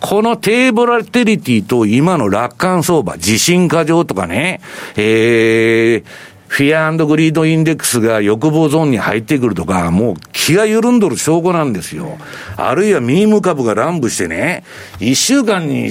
[0.00, 4.60] この低ボラティリティと今の楽観相場、自信過剰とかね、
[4.96, 6.04] えー、
[6.48, 12.18] Fear Greed Index が欲望ゾーンに入ってくるとか、もう気が緩んどる証拠なんですよ。
[12.56, 14.64] あるいはミーム株が乱舞してね、
[15.00, 15.90] 一週間に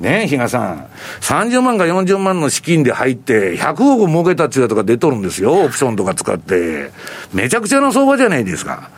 [0.00, 0.86] ねえ、比嘉さん。
[1.20, 5.64] 30万か40万の資金で入って、100億儲けたっていうやつが出とるんですよ。
[5.64, 6.90] オプションとか使って。
[7.34, 8.90] めちゃくちゃな相場じゃないですか。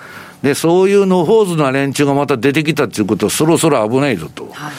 [0.43, 4.49] で、そういうのホーズな連中がまた出てきたっていうことは、そろそろ危ないぞと。
[4.53, 4.73] はい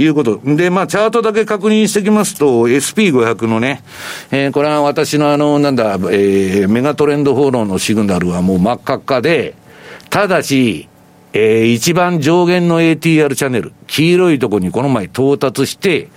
[0.00, 0.40] いうこと。
[0.44, 3.82] で、まあ、チャートだけ確認してきますと、SP500 のね、
[4.30, 9.54] えー、これは私のあの、なんだ、えー、メガトレンドフォローのシグナルはもう真っ赤っかで、
[10.08, 10.88] ただし、
[11.40, 16.08] えー、一番上限の ATR チャンネル、黄色いとこにこの前到達して、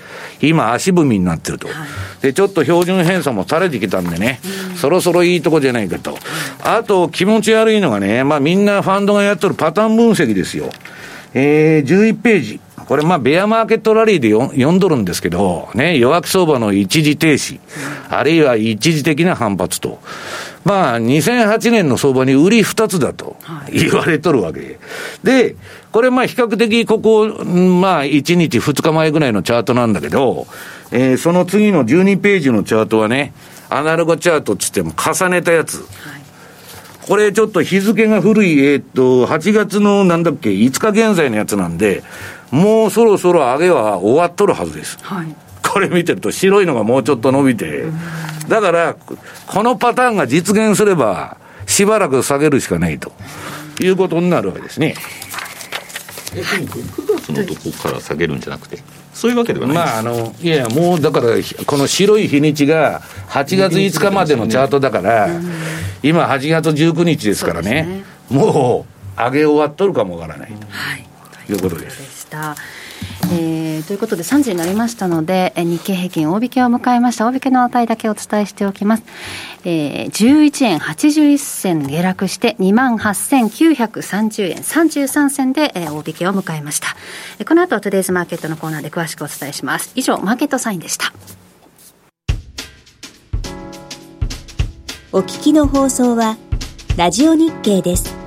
[0.42, 1.68] 今足踏みになってると。
[1.68, 4.40] はい、で、ちょっと標準偏差も垂れてきたんでね、
[4.72, 6.18] うん、そろそろいいとこじゃないかと。
[6.64, 10.72] あと、気持ち悪いのがね、まあみんなファンドがやっとるパターン分析ですよ。
[11.36, 12.60] えー、11ページ。
[12.88, 17.60] これ、まあ、ベアマーケットラリーで読んどるんですけど、ね、弱気相場の一時停止、
[18.10, 20.00] あるいは一時的な反発と。
[20.64, 23.36] まあ、2008年の相場に売り二つだと
[23.72, 24.80] 言われとるわけ。
[25.24, 25.56] で、
[25.92, 30.48] これまあ比較的ここ、まあ1日2日前ぐらいのチャートなんだけど、
[30.92, 33.34] えー、その次の12ページのチャートはね、
[33.70, 35.86] アナログチャートっつっても重ねたやつ。
[37.08, 42.04] これちょっと日付が古い、えー、っと、8月のなんだっけ、5日現在のやつなんで、
[42.52, 45.00] もうそろそろ上げは終わっとるはずです。
[45.02, 45.36] はい、
[45.68, 47.86] これ見てると白いのがもうちょっと伸びて、
[48.48, 48.96] だから、
[49.48, 53.12] このパターンが実現すれば、しばらく下げるしかないと。
[53.80, 54.96] いうことになるわけですね。
[56.36, 58.80] え、9月のとこから下げるんじゃなくて、
[59.14, 61.28] そういうわけではないまあ、あのいやいや、もうだから、
[61.66, 65.30] この白い日にちが8月5日までのチャートだから、
[66.04, 68.04] 今、8月19日ですからね、ね。
[68.30, 68.86] も
[69.18, 70.56] う上げ終わっとるかもわからないと。
[71.54, 71.56] い。
[71.56, 72.30] うことです。
[73.26, 77.26] えー、ということで3時になりましたので、日経平均大引けを迎えました。
[77.28, 79.04] 大引けの値だけお伝えしておきます。
[79.64, 86.96] えー、11円81銭下落して2万8930円33銭で、えー、大引けを迎えました。
[87.46, 89.92] この後トゥデイズマーケットのコーナーで詳しくお伝えします。
[89.96, 91.14] 以上、マーケットサインでした。
[95.14, 96.38] お聞きの放送は、
[96.98, 98.21] ラジオ日経です。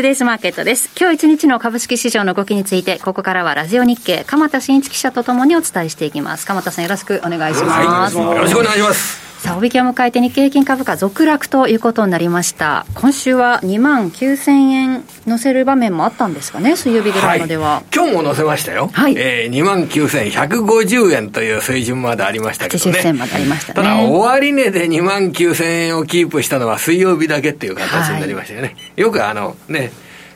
[0.00, 0.88] トゥデイズマーケットです。
[0.98, 6.46] 今日一日の株式市場の動きについて、ここからはラジオ日経、鎌田新一記者とともにお伝えしていきます。
[6.46, 8.16] 鎌田さんよろしくお願いします。
[8.16, 9.19] はい、よろしくお願いします。
[9.50, 12.86] さあ、お引きを迎えて日経平均株価続落ということになりました。
[12.94, 17.68] 今週は2万9000円乗せる場面もあったんですかね、水曜日ぐらいまでは。
[17.68, 18.90] はい、今日も乗せましたよ。
[18.92, 19.14] はい。
[19.18, 22.98] えー、2万9150円という水準までありましたけどね。
[23.00, 23.74] 80銭までありましたね。
[23.74, 28.68] ただ、終値で2万9000円をキープしたのは水曜日だけっていう形になりましたよね。
[28.68, 29.90] はい、よくあの、ね、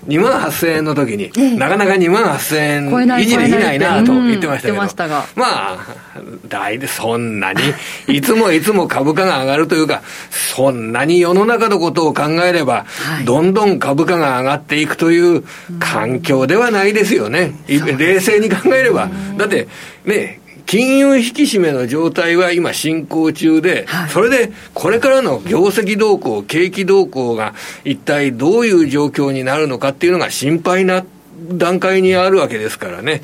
[0.06, 5.78] 2万8000円の時に、ええ、なかなか2万8000円維持できないなと言ってましたけど、まあ、
[6.48, 7.60] 大でそんなに、
[8.08, 15.44] いつもいつも株価が上がるというか、そんなに世の中のことを考えれば、はい、どんどん株価が上がっていくという
[15.80, 17.52] 環境ではないですよね。
[17.66, 19.08] 冷静に考えれば。
[19.36, 19.68] だって、
[20.04, 31.04] ね、金融引き締めの状態は今進行中で、はい、それでこれからの業績動向、景気動向が一体どういう状況になるのかっていうのが心配な
[31.52, 33.20] 段階にあるわけですからね、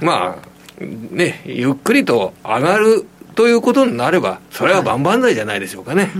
[0.00, 6.04] うん、まあ、ね、ゆっくりと上がるということになれば、それは万々歳じゃないでしょうかね。
[6.04, 6.12] はい、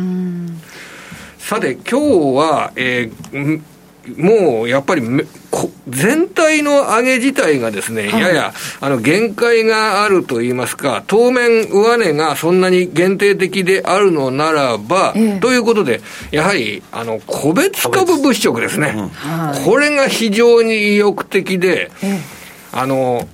[1.38, 3.62] さて、今日は、えー、
[4.16, 5.02] もうやっぱり
[5.88, 22.20] 全体の上げ自体がですね、はい、ややあの限界があるといいますか、当面、上値がそんなに限定的であるのならば、ええ、ということで、やはりあの個別株物色ですね、うん、これが非常に意欲的で、え、
[22.72, 23.26] あの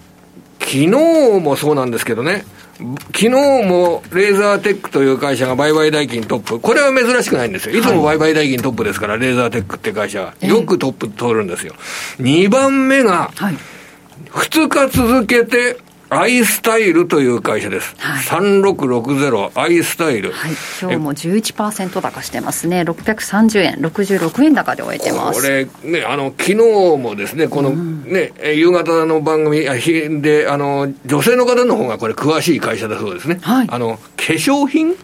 [0.60, 2.44] 昨日もそうなんですけどね、
[2.80, 7.78] 昨日もレーザーテックという会社が売買代金トップ、これは珍しくないんですよ。
[7.78, 10.34] いつも売買代金トップですから、レーザーテックって会社は。
[10.40, 11.74] よくトップ取るんですよ。
[12.18, 13.30] 2番目が、
[14.30, 15.78] 2日続けて
[16.12, 17.94] アイスタイルという会社です。
[17.98, 20.32] はい、3660アイスタイル。
[20.32, 20.50] はい。
[20.80, 22.80] 今日も11%高してますね。
[22.80, 25.40] 630円、66円高で終えてます。
[25.40, 26.56] これ、ね、あの、昨日
[26.98, 29.60] もですね、この、ね、夕方の番組
[30.20, 33.38] で、あの、女性の方の方がこれ詳しい会社だそうですね。
[33.42, 33.68] はい。
[33.70, 34.96] あの、化粧品、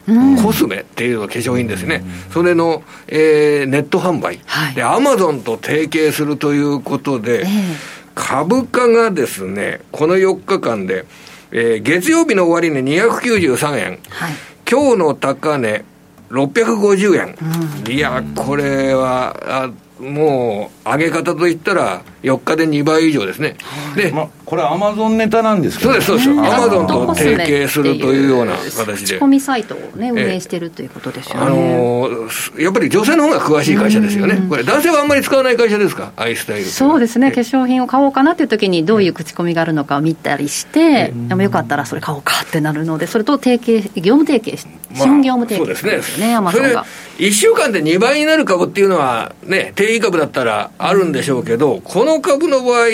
[0.42, 2.02] コスメっていうのは化粧品ですね。
[2.32, 4.40] それの、えー、ネット販売。
[4.44, 4.74] はい。
[4.74, 11.04] で、アマゾンと提携するということで、えー株価がですね、この4日間で、
[11.52, 14.32] えー、月曜日の終値293円、はい、
[14.68, 15.84] 今日の高値
[16.30, 17.38] 650円、
[17.86, 23.56] うん、いや、これは、あもう、上げ方といったら、4日で2倍以上ですね。
[23.94, 28.94] で、まあ、これ、アマゾンネタなんですけど、ね、そうです、そうです、アマゾンと提携するというような形で。
[28.94, 31.40] 口コミサイトをね、運営してるということですよね。
[31.46, 34.42] あのー、やっぱり女性の方が詳しい会社ですよね。
[34.48, 36.66] これ、男性はあんまり使わない会社ですか、アイスタイル。
[36.66, 44.58] そうですね、化粧品を買おうかなっていう時に、どういう口コミがあるのかを見たりして、でもよかったらそれ買おうかってなるので、それと提携、業務提携、
[44.94, 45.66] 新業務提携
[45.96, 46.84] ですね、アマゾンが。
[47.18, 52.86] 1週間で2倍になる株っていうのは、ね、定義株だったらあるんでしょうけど、この株の場合、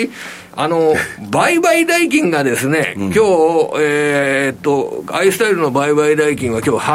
[0.55, 0.93] あの、
[1.31, 3.19] 売買代金がですね、今日、
[3.79, 6.85] えー、っと、アイスタイルの売買代金は今日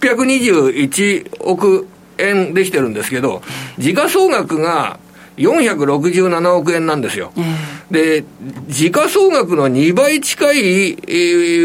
[0.00, 1.86] 821億
[2.18, 3.42] 円できてるんですけど、
[3.78, 4.98] 時価総額が
[5.38, 7.32] 467億円なんですよ。
[7.90, 8.24] で、
[8.68, 10.94] 時価総額の2倍近い、え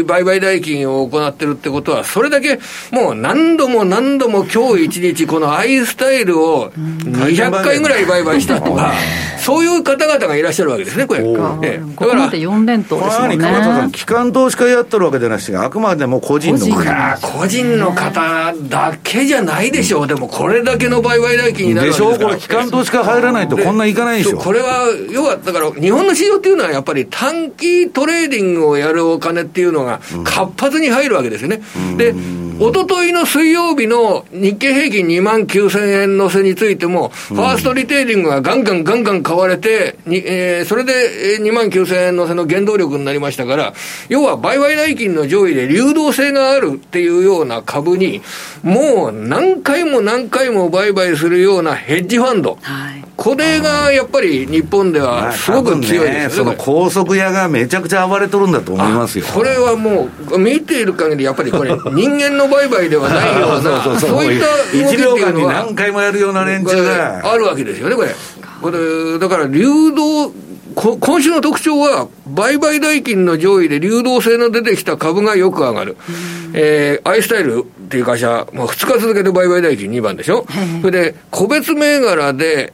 [0.00, 2.58] ー、売買代金を行ってるってことは、それだけ
[2.90, 8.94] もう何度も何度も今日一日、このアイスタイルを200回ぐらい売買したとか、
[9.38, 11.20] そういう方々がいらっしゃるわけですね、これ。
[11.62, 13.36] ええ、だから、4連投ですね。
[13.92, 17.18] 機関投資家やってるわけじゃなしあくまでも個人の方。
[17.20, 22.24] 個人の方だけじゃないでしょう、でもこれだけの売買代金になるわけですから。
[22.24, 24.38] でしょ、これ、機関投資家入らないとこんなにいかないでしょ。
[24.38, 31.60] これは、要は、だから、日本の市場っていうのはやっぱり短期トレーディングをやるお金っていうのが活発に入るわけですよね。
[31.96, 32.14] で、
[32.60, 43.74] おとといの水曜日の日経平均2万9000円のせについても、ファーストリテイリングがガンガンガンガン買われて、えー、それで2万9000円のせの原動力になりましたから、
[44.08, 48.22] 要は売買代金の上位で流動性があるっていうような株に、
[48.62, 52.58] もう何回も何回も売買するようなヘッジファンド。
[52.62, 59.24] はいこれがやっぱり日本ではすごく強いです、ね、その高速屋がめちゃくちゃ暴れとるんだと思いますよ。
[59.32, 68.14] これはもう、見ている限り、やっぱりこれ、 人間の売買ではないような、そういった動きっていうのは、何回もやるような連中があるわけですよね、これ。
[68.60, 70.32] これだから流動
[70.74, 75.96] 今週の特徴は、売買代金の上位で流動性の出てきた株がよく上がる。
[76.52, 80.46] えー、アイスタイルっていう会社、まあ、2日続けて売買代金2番でしょ。
[80.82, 82.72] それで、個別銘柄で、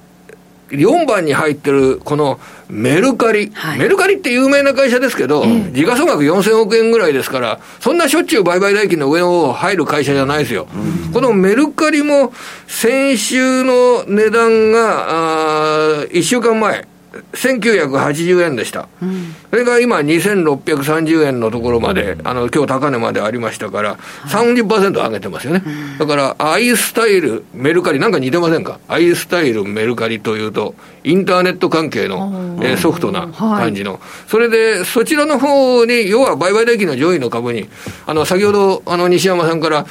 [0.71, 10.69] 4番に入ってる、このメルカリ、はい、メルカリって有名な会社ですけど、時価総額4000億円ぐらいですから、そんなしょっちゅう売買代金の上を入る会社じゃないですよ。
[11.07, 12.33] うん、このメルカリも、
[12.67, 16.87] 先週の値段が、あ1週間前、
[17.33, 23.97] 1980円でした、うん、それが今、2630円のところまで、あの今日高値までありましたから、
[24.29, 25.63] 30%上げてますよね、
[25.99, 37.69] だから、アイスタイル、メルカリ、なんか似てませんか、アイスタイル、メルカリというと、インターネット関係の、えー、ソフトな感じの、はい、それで、そちらの方に、要は売買代金の上位の株に、
[38.07, 39.87] あの先ほどあの西山さんから、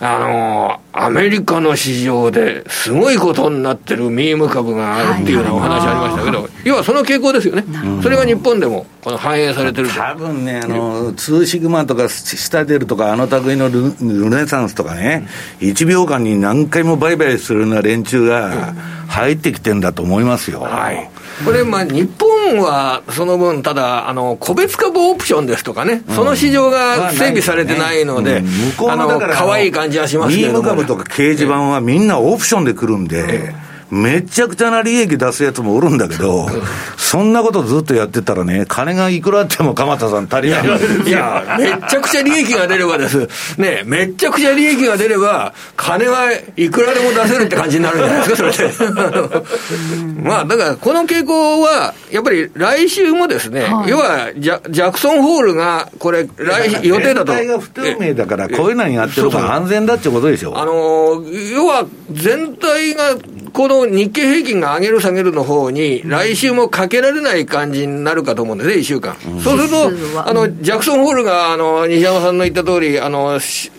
[0.00, 7.64] あのアメリカの市場ですごいことになってるミーム株があるっていうようなお話ありましたけど、要はその傾向ですよね、
[8.02, 15.28] それが日本でもこの反映されてる多分ね、あのツーシグマとかスタデルとか、あの類のルルネサンスとかね、
[15.60, 18.74] 1秒間に何回も売買するような連中が
[19.08, 20.60] 入ってきてんだと思いますよ。
[20.60, 21.10] はい。
[21.44, 33.54] これ、まあ、日本はその分、ただあの、個別株オプションですとかね、その市場が整備されてないので、向こうの可愛い感じはしますけど、ね、株とか掲示板はみんなオプションで来るんで。
[33.92, 36.48] めちゃくちゃな利益出すやつもおるんだけど、
[36.96, 40.64] そんなことずっとやってたらね、金がいくらあっても鎌田さん足りない。
[41.06, 43.28] いや、めちゃくちゃ利益が出ればです。
[43.58, 50.24] ね、めちゃくちゃ利益が出れば、金はいくらでも出せるって感じになるんじゃないですか、それで。
[50.24, 57.34] まあ、だから、この傾向は、やっぱり来週もですね、はい、要はジャ、ジャクソンホールが、これ、来予定だと。
[57.34, 60.58] 全体が不透明だから、こういうのにやってるから安全だってことでしょ。
[60.58, 61.22] あの、
[61.54, 63.16] 要は、全体が
[63.52, 69.16] この日経平均が上げる下げるの方に、来週もかけられない感じになるかと思うんですね、1週間。
[69.26, 73.38] うん、そうすると、あの、ジャクソンホールが、あの、西山さんの言った通り、あの、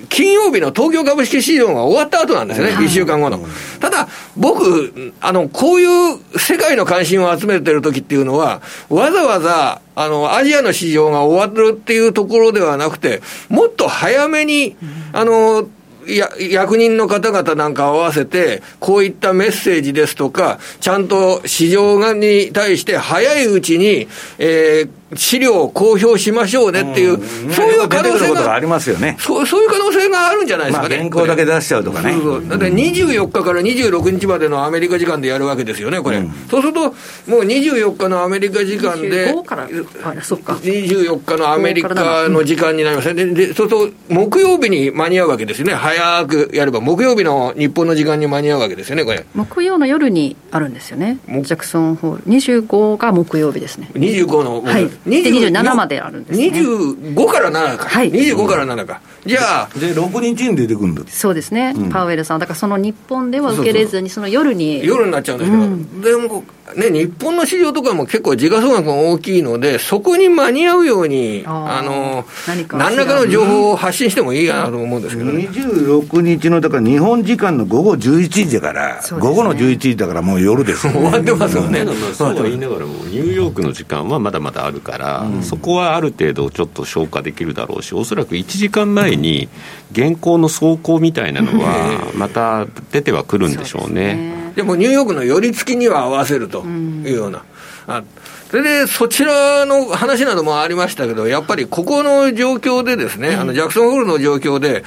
[0.09, 3.39] 金曜日の東京株式市場が終わった後なんですね、1週間後の。
[3.79, 4.07] ただ、
[4.37, 14.75] 僕、あの、こういう世界の関心を集めてる時っていうのは、わざわざ、あの、アジアの市場が終わるっていうところではなくて、もっと早めに、
[15.13, 15.67] あの、
[16.07, 29.17] や役人の方々なんか合わせて、こういったメッセージですとか、ちゃんと市場に対して早いうちに、えー、資料を公表しましょうねっていう、うん、そういう可能性がありますよね。
[29.19, 32.47] そうそういう可能性があるんじゃないですかね、まあ、原稿だけ出しちゃうとかね、そうそう。
[32.47, 36.93] だって24日から26日までのアメリカ時間でやるわけですよね、これ、うん、そうすると、もう
[37.41, 39.67] 24日のアメリカ時間で、25から
[40.03, 40.53] あそっか。
[40.53, 41.89] 24日のアメリカ
[42.29, 49.25] の時間になりますね、ででそうすると、木曜日に間に合うわけですよね、早くやれば、木曜日の日本の時間に間に合うわけですよね、これ。
[49.33, 53.89] 木曜の夜にあるんですよね、ジャクソンホール、25が木曜日ですね。
[53.93, 56.47] 25の、はい、27まであるんですね。
[56.47, 62.39] 25から7か、はい、25から7か、じゃあで6日に出てくるんだそうですね、うん、パウエルさん。
[62.39, 64.85] だからその日本では受けれずにその夜に。
[64.85, 66.43] 夜になっちゃうんですけど、うん、でも
[66.75, 89.49] ね日本の市場とかも結構時価総額が大きいのでそこに間に合うようにあの何何らかの情報を発信してもいいかなと思うんですけど、ね、26日のだから日本時間の午後11時だから、ね、午後の11時だからもう夜です終わってますよね、そうと言いながらもニューヨークの時間はまだまだあるから、うん、そこはある程度ちょっと消化できるだろうしおそらく1時間前に
[89.91, 94.42] 現行の走行みたいなのはまた出てはくるんでしょうね。
[94.55, 97.43] でもニューヨークの寄り付きには合わせるというような。
[97.87, 98.03] あ
[98.49, 104.83] それで、そちらの話などもありましたけど、やっぱりここの状況でですね、あのジャクソンホールの状況で、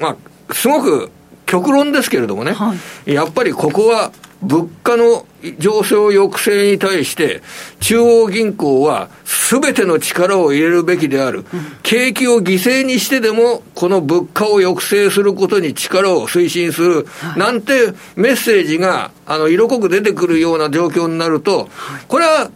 [0.00, 0.16] ま
[0.48, 1.10] あ、すごく
[1.44, 2.74] 極論ですけれどもね、は
[3.06, 4.10] い、やっぱりここは
[4.44, 5.26] 物価の
[5.58, 7.42] 上昇抑制に対して、
[7.80, 11.46] 中央銀行はすべての力を入れるべきである、うん、
[11.82, 21.68] 景気を犠牲にしてでも、この物価を抑制することに力を推進する、はい、なんてメッセージがあの色濃く出てくるような状況になると、
[22.08, 22.50] これは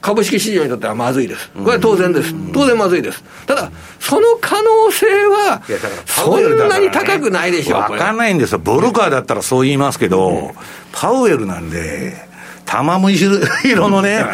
[0.00, 1.50] 株式市場にとってはまずいです。
[1.50, 2.34] これは当然です。
[2.52, 3.22] 当然まずいです。
[3.46, 3.70] ただ、
[4.00, 5.62] その可能性は、
[6.06, 7.80] そんなに高くないでしょう。
[7.80, 8.58] わ、かんないんですよ。
[8.58, 10.52] ボルカーだったらそう言いますけど、
[10.92, 12.28] パウエルなんで、
[12.64, 14.24] 玉む色のね、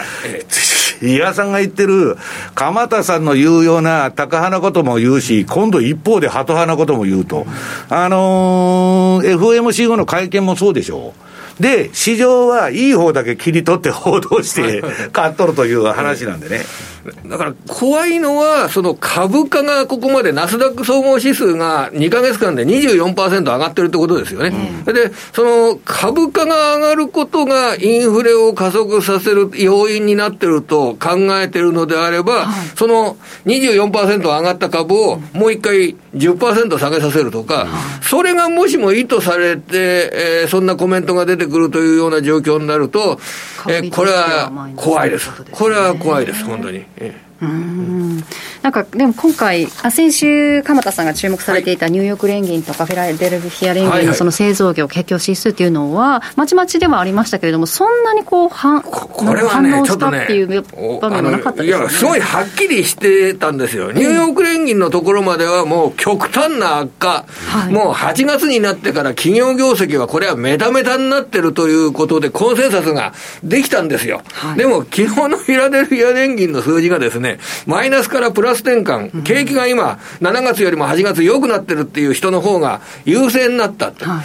[1.01, 2.17] 伊賀さんが言ってる、
[2.55, 7.47] 鎌田さんの言うような高派なことも言うし、今度一方でハト派なことも言うと。
[7.89, 11.34] あのー、FOMC 後の会見もそうでしょう。
[11.61, 14.83] で、市場はいい方だけ切り取って報道して
[15.13, 16.65] 買っとるという話なんでね。
[17.27, 24.83] だから怖いのは、その株価がここまでナスダック総合指数が2か月間で24%上がってるってことですよね。
[24.87, 37.67] うん、で、その株価が上がることがインフレを加速させる要因になってると考えてるのであれば、はい、その24%上がった株をもう一回10%下げさせるとか、
[38.03, 43.19] それがもしも意図されて、えー、そんなコメントが出てくるというような状況になると、
[43.69, 45.31] えー、これは怖いです。
[45.51, 46.85] これは怖いです、本当に。
[46.97, 48.25] えーうん。
[48.63, 60.27] なんかでも今回、あ先週、鎌田さんが注目されていたニューヨーク連銀とかフェラデルフィア連銀のその製造業、景況指数っていうのは、まちまちではありましたけれども、そんなにこう反これはね、ちょっとね、
[61.01, 73.13] 場面はなかったです、ね、いや、すごいはっきりしてたんですよ、ニューヨーク連銀のところまではもう極端な悪化、はい、もう8月になってから企業業績はこれはメタメタになってるということで、コンセンサスが
[73.43, 74.23] できたんですよ。
[74.33, 77.24] はい、でも、昨日のフィラデルフィア連銀の数字がですね、
[77.67, 84.05] マイナスからプラス転換、景気が今、7月よりも8月良くなってるっていう人の方が優勢になったと。
[84.05, 84.25] はい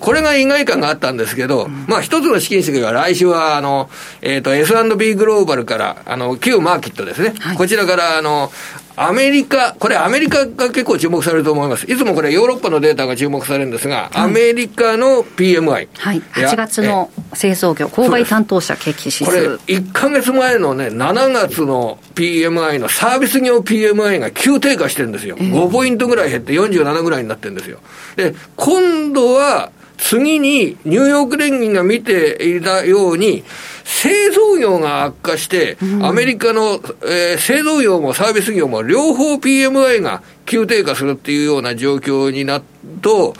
[0.00, 3.90] これが意外感があったんですけど、うん、まあ一つの試金石が来週は、あの、
[4.22, 7.34] えっ、ー、と、S&P グローバルから、あの、旧マーケットですね。
[7.38, 8.50] はい、こちらから、あの、
[8.96, 11.90] アメリカ、これアメリカが結構注目されると思います。
[11.90, 15.88] いつもこれヨーロッパのデータが注目されるんですが、アメリカの PMI。
[15.94, 16.22] はい。
[16.32, 19.24] 8月の製造業、購買担当者景気指数。
[19.24, 25.36] これ、1か月前のね、7月の PMI のサービス業 PMI が急低下してるんですよ。
[25.36, 27.80] 5ポイントぐらい減って47ぐらいになってるんですよ。
[28.16, 33.44] で、今度は、次にニューヨーク連銀が見ていたように、
[33.84, 42.64] 製造業が悪化して、アメリカの、えー、製造業もサービス業も両方 PMI が急低下するっていうような状況になる
[43.02, 43.34] と、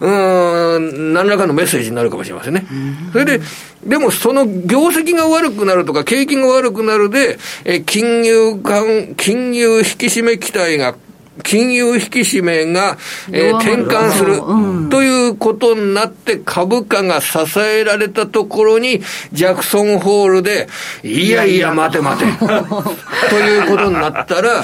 [0.00, 2.66] うん、何らかのメッセージになるかもしれませんね。
[3.12, 3.40] それで、
[3.84, 10.94] でもその業績が悪くなるとか、景気が悪くなるで、え金融間、金融引き締め期待が
[11.42, 12.96] 金融引き締めが、
[13.30, 19.00] えー、転換する、ということになって株価が支えられたところに、
[19.32, 20.68] ジャクソンホールで、
[21.02, 22.26] いやいや待て待て、
[23.30, 24.62] ということになったら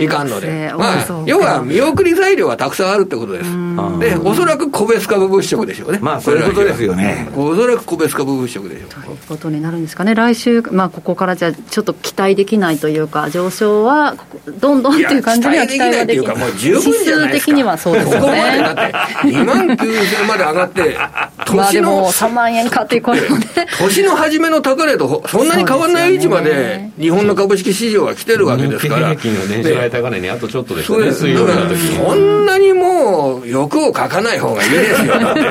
[0.00, 3.50] いかんので、まあ、要は見送り材料がたくさんあるってことです。
[3.98, 5.98] で、おそらく個別株物色でしょうね。
[6.00, 7.28] まあ、そういうことですよね。
[7.36, 8.88] おそらく個別株物色でしょう。
[8.90, 10.14] ということになるんですかね。
[10.14, 14.16] 来週、まあ、ここからじゃちょっと期待できないというか、上昇は、
[14.60, 17.46] どんどんっていう感じには期待はっていうか、もう十分じゃないですか。
[17.46, 18.14] 的にはそうですね。
[18.16, 20.98] ここまでだって、2万9000まで上がって、
[21.46, 23.46] 年の、まあ、3万円かっていう声もね。
[23.80, 29.08] 年の初めの高値とそんなに変わらない位置まで、日本の株式市場が来てるわけですから。
[29.10, 35.18] 平均の年初来高値にあとちょっとですね、水曜日の時そんなにもう、欲をかかない方がいいですよ。
[35.20, 35.42] だって、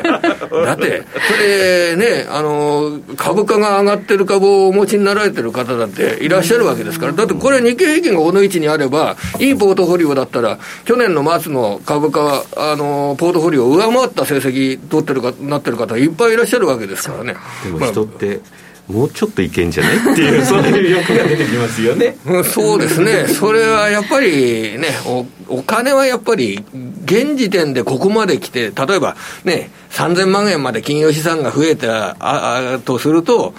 [0.66, 7.14] だって、それね、あの、株価が上がってる株をお持ちになられてる方だっていらっしゃるわけですから。
[7.14, 10.49] だってこれ日経平均がこの位置にあれば、いいポートフォリオだったら、
[10.86, 17.36] 去年の末の株価は、あの、ポートフォリオを上回った成績取ってるか、なってる方いっぱいいらっしゃるわけですからね。
[17.64, 18.39] でも人って、
[18.88, 20.14] もうちょっといけんじゃない？
[20.14, 22.18] っていう、 そういう欲が出てきますよね。
[22.52, 26.64] そうですね、それはやっぱりねお、お金はやっぱり、
[27.06, 33.54] 現時点でここまで来て、例えばね、3000万円まで金融資産が増えたああとすると、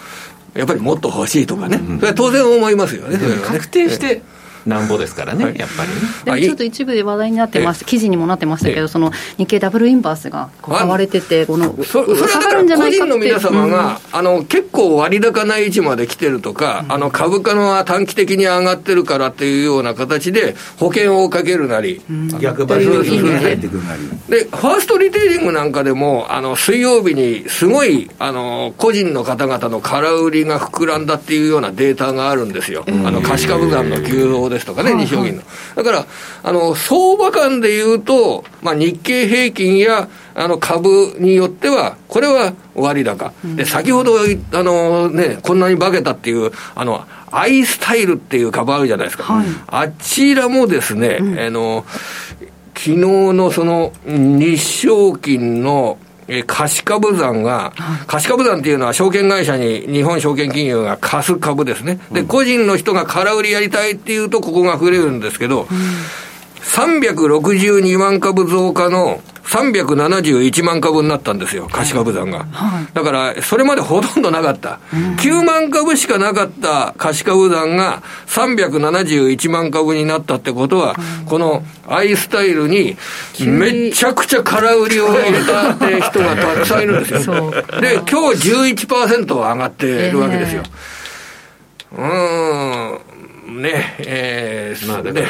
[0.55, 3.17] やっぱりもっと欲しいとかね、うん、それは当然思いますよね、
[3.47, 4.23] 確定して、
[4.67, 5.85] なんぼですからね、はい、やっぱ
[6.33, 24.03] り、ね、ちょっと一部で話題になってました、記事にもなってましたけど、その日経ダブルインバースが買われてて、このそそれはだから個人の皆様が、うん、あの結構割高な位置まで来てるとか、うん、あの株価の短期的に上がってるからっていうような形で、保険をかけるなり、うん、逆張りに入ってくるなり。
[24.29, 35.43] で、ファーストリテイリングなんかでも、あの水曜日にすごいあの個人の方々の空売りが膨らんだっていうようなデータがあるんですよ、あの貸し株山の急増ですとかね、西証銀の。
[35.77, 36.07] だから
[36.43, 44.13] あの相場感でいうと、まあ、日経平均やあの株によっては、これは割高、で先ほど
[44.53, 51.85] あの、ね、こんなに化けたっていう、あのアイスタイルっていう株あるじゃないですか、はい、あちらもですね、うん、あの
[52.75, 55.99] 昨日のその日証金の
[56.33, 57.73] え貸株残が、
[58.07, 61.99] 貸株残っていうのは証券会社に日本証券金融が貸す株ですね。
[62.13, 65.67] で、個人の人が空売りやりたいっていうと、ここが増えるんですけど、
[66.63, 72.45] 362万株増加の371万株になったんですよ、貸株残が。
[72.53, 74.79] はい、だから、それまでほとんどなかった。
[74.95, 82.97] うん、9万株しかなかった貸株残が371万株になったってことは、うん、このアイスタイルに
[83.41, 87.51] めちゃくちゃ空売りを入れたって人がたくさんいるんですよ。
[87.81, 88.51] で、今日
[88.87, 90.63] 11%上がってるわけですよ。
[91.93, 92.99] えー、
[93.49, 95.27] うん、ね、えー、まあね。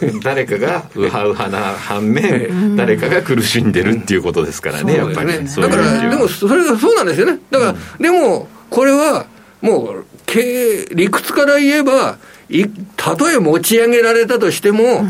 [0.22, 5.32] 誰かがウハウハな反面、誰かが苦しんでるっていうことですからね、やっぱり。
[5.32, 7.38] だから、でもそれがそうなんですよね。
[7.50, 9.26] だから、でも、これは、
[9.60, 12.16] もう、経営、理屈から言えば、
[12.50, 12.64] い
[12.96, 15.06] たとえ持ち上げられたとしても、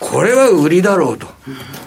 [0.00, 1.26] これは売りだろうと。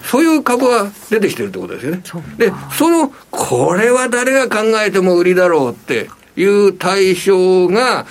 [0.04, 2.02] そういう株が出てきてるってことですよね。
[2.36, 8.06] で、その、これは誰が考えても売りだろうっていう対象が、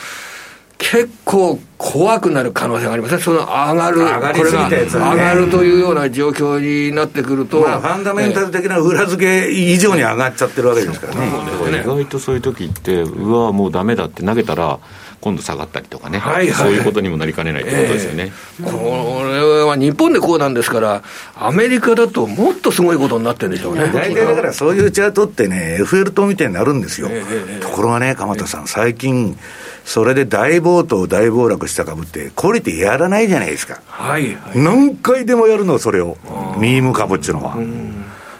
[0.81, 11.81] 結構怖くなる可能性がありますね、その上がる、上がこれが上がるというような状況になってくると、まあ、ファンダメンタル的な裏付け以上に上がっちゃってるわけですからね。
[11.81, 14.79] 意外とそういう時って、うわ、もうだめだって投げたら、
[15.21, 21.03] 今度下がったりとかね、はいはい、そういうことにもなりかねないということですよね、えー、これは日本でこうなんですから、
[21.35, 23.91] アメリカだともっとすごいことになってるんでしょうね。
[23.93, 29.37] 大体だからそういうチャートってね、FL 島みたいになるんですよ、えー、ところがね、鎌田さん、最近、
[29.85, 36.17] それで大暴騰、大暴落した株って、クオリティやらないじゃないですか、はい、はい、何回でもやるの、それを、
[36.57, 37.57] ミーム株っていうのは。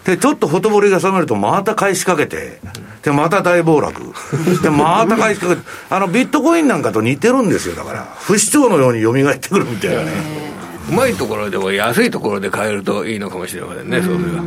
[0.04, 2.60] で、ちょっとほとぼりが冷めると、また返しかけて、
[3.02, 4.14] で、また大暴落。
[4.62, 8.06] で、また返しかけて、あの、ビットコインなんかと似てるんですよ、だから。
[8.20, 10.51] 不死鳥のように蘇ってくるみたいなね。
[10.88, 14.42] うまいところでも安いところで買えるといいのかもしれませんね、そうすれば。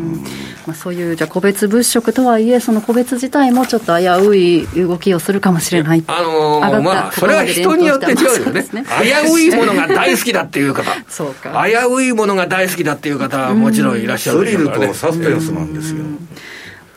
[0.68, 11.66] まあ、そういうじゃ個別物色とはいえ、その個別自体もちょっと危うい動きをするかもしれない、あのー、まあ、それは人によって違うよね、危ういものが大好きだっていう方、 そうか。
[11.68, 14.94] 危ういものが大好きだっていう方はもちろんいらっしゃるでしょうからね。
[14.94, 16.04] サスペンスなんですよ。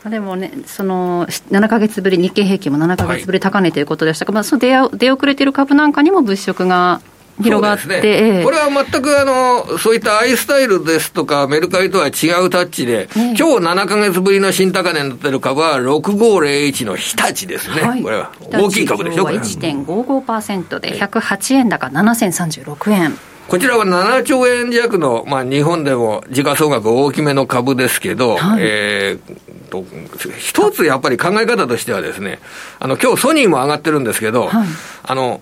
[0.08, 7.02] でもね、その7か月ぶり、日経平均も7か月ぶり高値ということでしたが、はい、まあ、その出出遅れている株なんかにも物色が
[7.42, 12.08] 広がって、ね、これは全くあのそういったアイスタイルですとか、メルカリとは違
[12.44, 23.18] うタッチで、今日7か月ぶりの新高値になっている株は6501の日立ですね、はい、これは大きい株でしょ、これは1.55%で108円高7036円。
[23.48, 29.86] こちらは7兆円弱の、まあ、日本でも時価総額大きめの株ですけど、はい、えー、と
[30.36, 32.40] 一つやっぱり考え方としてはですね、
[32.78, 34.68] あの今日ソニーも上がってるんですけど、はい、
[35.02, 35.40] あの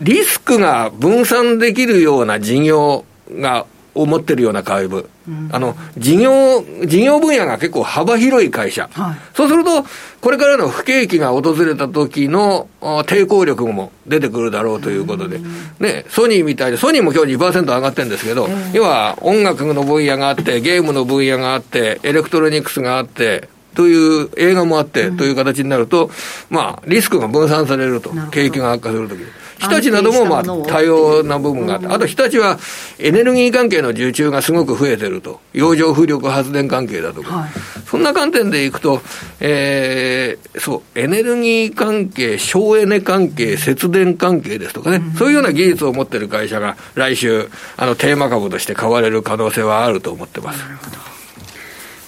[0.00, 9.84] リスクが分散できるような事業が思ってるような会社、うん、あの事業事業分野が結構幅広い会社、はい、そうすると、
[10.20, 15.44] これからの不景気が訪れた時の抵抗力も出てくるだろうということで、うん、
[15.80, 26.10] ね、ソニーみたいで、ソニーも今日2%上がってるんですけど、要は音楽の分野があって、ゲームの分野があって、エレクトロニクスがあって、という映画もあって、という形になると、
[26.50, 29.20] まあ、リスクが分散されると、景気が悪化するとき。
[29.58, 32.58] 日立などもまあ多様な部分があって、あと日立は
[32.98, 37.50] エネルギー関係の受注がすごく増えてると、洋上風力発電関係だとか、はい、
[37.86, 39.00] そんな観点でいくと、
[39.40, 47.48] えー、そう、エネルギー関係、省エネ関係、節電関係ですとかね、うん、そういうような技術を持ってる会社が来週、
[47.78, 50.62] あのテーマ株として買われる可能性はあると思ってます。
[50.62, 51.15] なるほど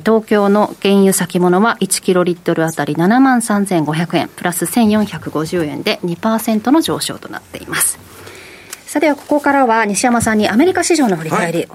[0.00, 8.09] 東京の原油先物は1キロリットルあたり7万3500円、プラス1450円で2%の上昇となっています。
[8.90, 11.68] さてはここからは西山さんにアメリカ市場の振り返り、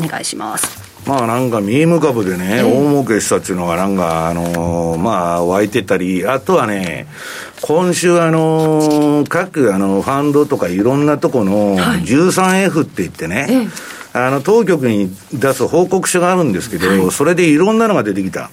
[0.00, 1.06] お願いします。
[1.08, 7.06] まあなんかミーム株でね、大儲けしたっていうのがなんか、あのー、まあ湧いてたり、あとはね、
[7.62, 13.68] 今週あのー、各あのファンドとかいろんなとこの 13F って言ってね、
[14.12, 18.50] あの当局に出す報告書があるんですけど、それでいろんなのが出てきた。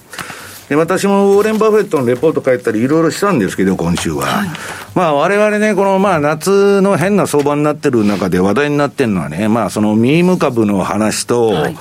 [0.68, 4.24] で、私もウォーレン・バフェットのレポート書いたりいろいろしたんですけど、今週は。
[4.26, 4.48] はい、
[4.94, 11.76] まあ我々ね、このまあ夏の変な相場になってる中で話題になってるのはね、まあそのミーム株の話と、はい、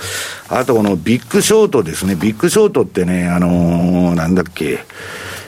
[0.50, 2.16] あとこのビッグショートですね。
[2.16, 4.80] ビッグショートってね、あのー、なんだっけ、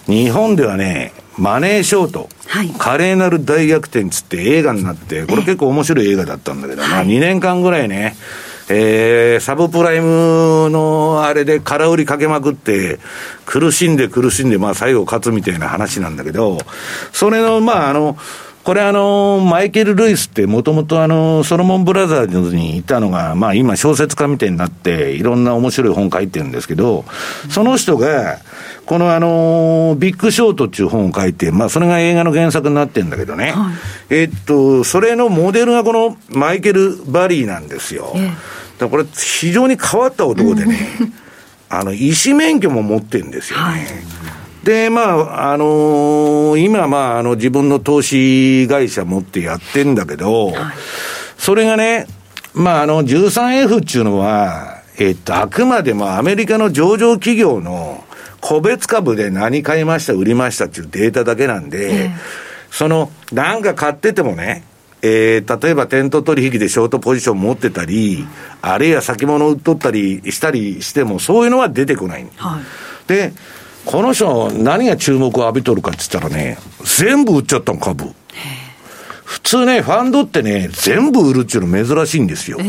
[0.08, 8.16] 日本ではね、マネーショート、はい、華麗なる大逆転つって映画になって、これ結構面白い映画だったんだけど、まあ2年間ぐらいね、
[8.68, 13.00] えー、サブプライムのあれで空売りかけまくって、
[13.46, 16.58] 苦しんで苦しんで、まあ最後勝つみたいな話なんだけど、
[17.12, 18.18] それの、まああの、
[18.66, 27.06] これあの、マイケル・ルイスってもともとあの、ソロモンブラザーズにいたのが、まあ今小説家みたいになって、いろんな面白い本書いてるんですけど、
[27.48, 28.40] その人が、
[28.88, 33.52] このあの、ビッグショートっていう本を書いて、まあそれが映画の原作になってるんだけどね。
[33.52, 33.74] はい、
[34.10, 38.14] えっと、それのモデルがこのマイケル・バリーなんですよ。
[38.16, 38.32] え
[38.80, 40.90] だこれ非常に変わった男でね、
[41.70, 43.64] あの、医師免許も持ってるんですよね。
[43.64, 43.82] はい
[44.66, 50.56] で、まあ、あのー、今、まあ、あの、自分の投資会社持ってやってんだけど、はい、
[51.38, 52.08] それがね、
[52.56, 58.04] まあ、あの、13F っていうのは、えっと、あくまでもアメリカの上場企業の
[58.42, 62.12] 個別株で何買いました、売りましたっていうデータだけなんで、えー、
[62.72, 64.64] その、なんか買っててもね、
[65.04, 68.26] えー、例えば店頭取引でショートポジション持ってたり、
[68.64, 72.28] あるいは先物売っとったりしたりしても、そういうのは出てこない。
[72.38, 73.32] はい、で、
[73.86, 78.06] この人何が注目を浴びとるかって言ったらね、全部売っちゃったの、株。
[79.24, 82.60] 普通ね、ファンドってね、全部売るっていうの珍しいんですよ。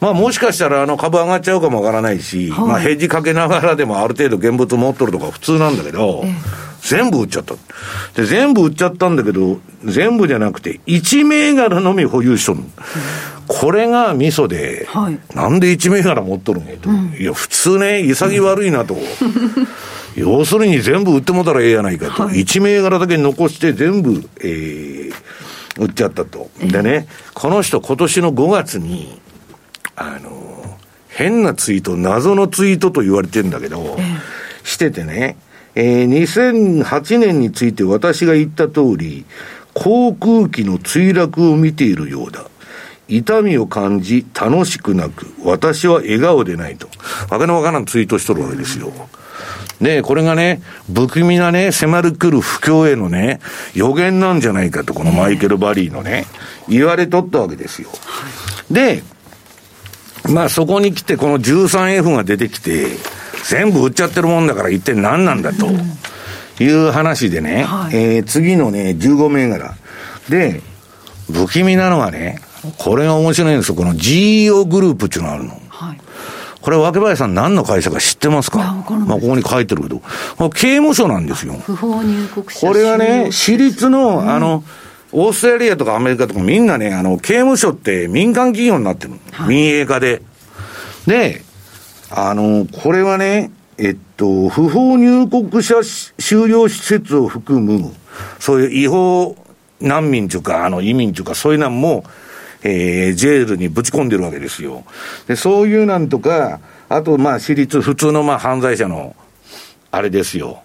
[0.00, 6.22] まあもしかしたらあの株上がっちゃうかもわからないし、はい、まあヘッジかけながらでもある程度現物持っとるとか普通なんだけど、
[6.82, 7.54] 全部売っちゃった。
[8.14, 12.60] で、全部売っちゃったんだけど、全部じゃなくて、1銘柄のみ保有しとる。
[13.48, 18.96] これがミソで、はい、なんで1銘柄持っとるのと、うん、いや、普通ね、潔悪いなと。
[20.16, 22.24] 要するに全部売ってもたらええやないかと。
[22.24, 25.12] はい、1銘柄だけ残して全部、えー、
[25.78, 26.50] 売っちゃったと。
[26.58, 29.20] でね、この人今年の5月に、
[29.94, 33.96] あの、変なツイート、謎のツイートと言われてるんだけど、
[34.64, 35.36] しててね、
[35.74, 39.26] えー、2008年について私が言った通り、
[39.74, 42.46] 航空機の墜落を見ているようだ。
[43.08, 46.88] 痛みを感じ、楽しくなく、私は笑顔でないと。
[47.30, 48.90] わけのわからんツイートしとるわけですよ。
[49.80, 50.62] で、これがね、
[50.92, 53.40] 不気味なね、迫る来る不況へのね、
[53.74, 56.24] 予言なんじゃないかと、このマイケル・バリーのね、
[56.68, 57.90] 言われとったわけですよ。
[58.70, 59.02] で、
[60.30, 62.86] まあそこに来て、この 13F が出てきて、
[63.48, 65.66] 全部売っちゃってるもんだから一体何なんだと
[66.62, 69.74] いう話でね、はい、えー、次のね、15銘柄。
[70.28, 70.62] で、
[71.32, 72.40] 不気味なのはね、
[72.78, 73.74] これが面白いんですよ。
[73.74, 75.60] この GEO グループっていうのがあるの。
[76.66, 78.58] はい、これ、若林さん、何の会社か知ってますか？
[78.58, 78.80] ま
[79.14, 80.00] あ、ここに書いてるけど、
[80.50, 81.54] 刑務所なんですよ。
[81.54, 82.66] 不法入国者。
[82.66, 84.64] これはね、私立の、うん、あの、
[85.12, 90.22] オーストラリアとかアメリカとかみんなね、あの、刑務所って民間企業になってる、はい、民営化で。
[91.06, 91.42] で、
[92.10, 95.76] あの、これはね、えっと、不法入国者
[96.18, 97.94] 収容施設を含む、
[98.40, 99.36] そういう違法
[99.80, 102.02] 難民というか、あの移民というか、そういうのも、
[102.62, 104.84] えー、ジェールにぶち込んでるわけですよ。
[105.26, 109.16] で、そういうなんとか、あと、まあ、私立、普通のまあ犯罪者の、
[109.90, 110.62] あれですよ。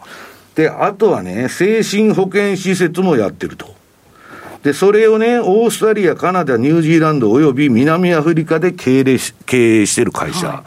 [0.56, 3.76] で、あとはね、精神保健施設もやってると。
[4.64, 9.04] で、それをね、オーストラリア、カナダ、ニュージーランドおよび南アフリカで経営
[9.46, 10.48] 経営してる会社。
[10.48, 10.64] は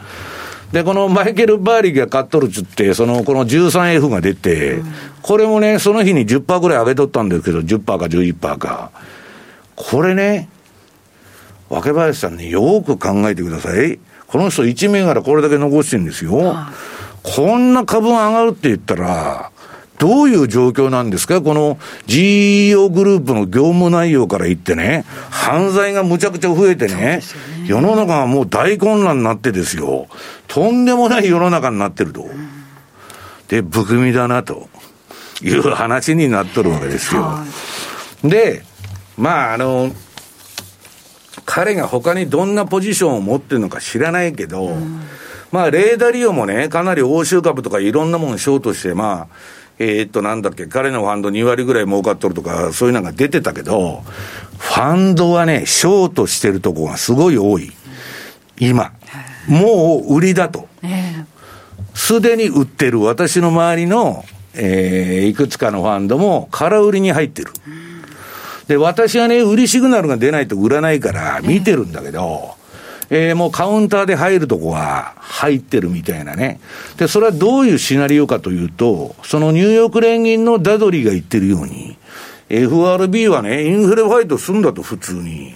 [0.72, 8.90] い、で、このマイケル・バーリーが買っとるっつって、その、この 13F が出て、うん、これもね、その日に10%ぐらい上げとったんですけど、10%か11%か。
[9.76, 10.48] これね、
[11.68, 13.98] 若林さんね、よく考えてください。
[14.26, 16.56] この人1銘柄これだけ残してるんですよ。
[17.22, 19.50] こんな株が上がるって言ったら、
[19.98, 21.40] どういう状況なんですか？
[21.40, 27.22] この GEO グループの業務内容から言ってね、犯罪がむちゃくちゃ増えてね、ね
[27.66, 30.08] 世の中がもう大混乱になってですよ、
[30.48, 32.28] とんでもない世の中になってると。
[33.48, 34.68] で、含みだなと
[35.42, 37.38] いう話になっとるわけですよ。
[38.24, 38.64] で、
[39.16, 39.92] まあ、あの、
[41.44, 44.76] 彼が他にどんなポジションを持ってるのか知らないけど、
[45.52, 49.36] まあ、レーダーリオもね、かなり欧州株とかいろんなものショートして、まあ、
[49.78, 54.02] えー、っと、なんだっけ、彼のファンド2割ぐらい儲かっとるとか、そういうのが出てたけど、
[54.58, 57.72] ファンドはね、ショートしてるとこがすごい多い。
[58.58, 58.92] 今。
[59.46, 60.68] もう売りだと。
[61.94, 64.24] すでに売ってる私の周りの、
[64.54, 67.52] えー、いくつかのファンドも空売りに入ってる。
[68.68, 72.54] で、私はね、売りシグナルが出ないと売らないから見てるんだけど、
[73.10, 76.60] えー、もうカウンターで入るとこは入ってるみたいなね。
[76.96, 81.96] で、それはどういうシナリオかというと、そのニューヨーク連銀のダドリーが言ってるように、
[82.48, 85.54] FRB はね、インフレファイトすんだと普通に。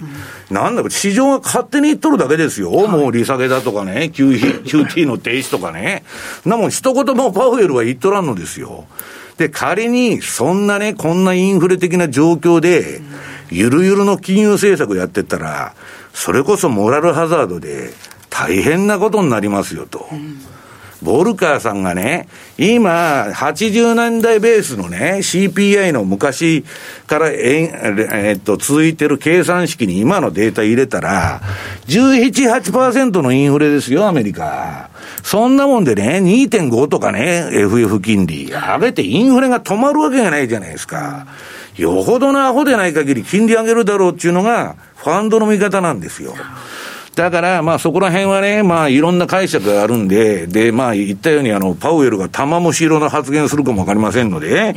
[0.49, 2.71] うん、なんだか、市場が勝手に言っとるだけですよ。
[2.71, 6.03] はい、もう利下げだとかね、QT の停止とかね。
[6.45, 8.85] なもん一言もパウエルは言っとらんのですよ。
[9.39, 12.99] で、仮に、そんなね、こんなインフレ的な状況で、
[13.49, 15.73] ゆるゆるの金融政策やってったら、
[16.13, 17.91] それこそモラルハザードで
[18.29, 20.09] 大変なことになりますよと。
[21.01, 22.27] ボルカーさんがね、
[22.57, 26.65] 今、80年代ベースのね、CPI の昔
[27.07, 27.71] からえ、
[28.11, 31.39] えっと、続いてる計算式に今のデータ入れたら、
[31.87, 34.88] 17、8%のインフレですよ、アメリカ。
[35.23, 41.27] そんなもんでね、2.5とかね、FF 金利、上げてインフレが止まるわけがないじゃないですか。
[41.75, 46.33] よほどのアホでない限り金利上げるだろうっていうのが、ファンドの見方なんですよ。
[47.15, 54.75] だから、まあそこら辺はね、まあいろんな解釈があるんで、で、まあ言ったように、あの、パウエルが玉虫色の発言するかもわかりませんので、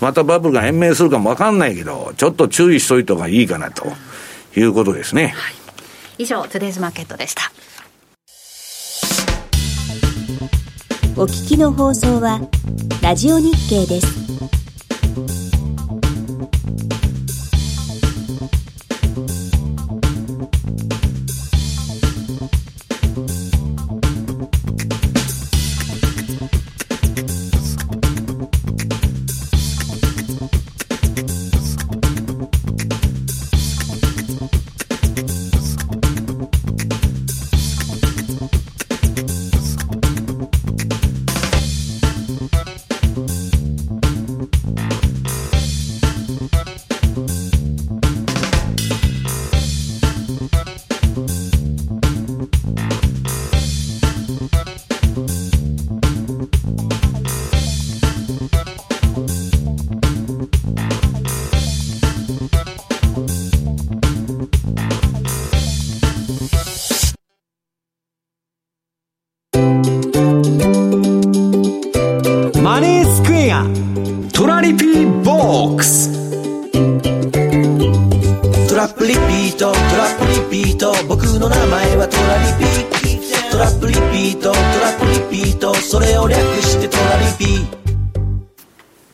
[0.00, 3.86] またバブルが延命するかもわかんないけど、ちょっと注意しといた方がいいかなと
[4.56, 5.28] いうことですね。
[5.28, 5.54] はい、
[6.18, 7.50] 以上、トゥデイズマーケットでした。
[11.20, 12.40] お聞きの放送は、
[13.02, 15.67] ラジオ日経です。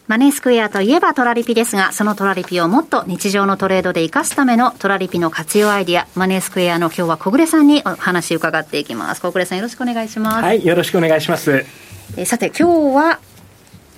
[0.07, 0.69] マネースクエア。
[0.69, 9.23] といえばトラリピですが、そのトラリピをもっと日常のトレードで活かすためのトラリピの活用アイディア、マネースクエアの今日は小暮さんにお話伺っていきます。
[9.23, 10.43] 小暮さんよろしくお願いします。
[10.43, 11.65] はい、よろしくお願いします。
[12.17, 13.21] えさて今日は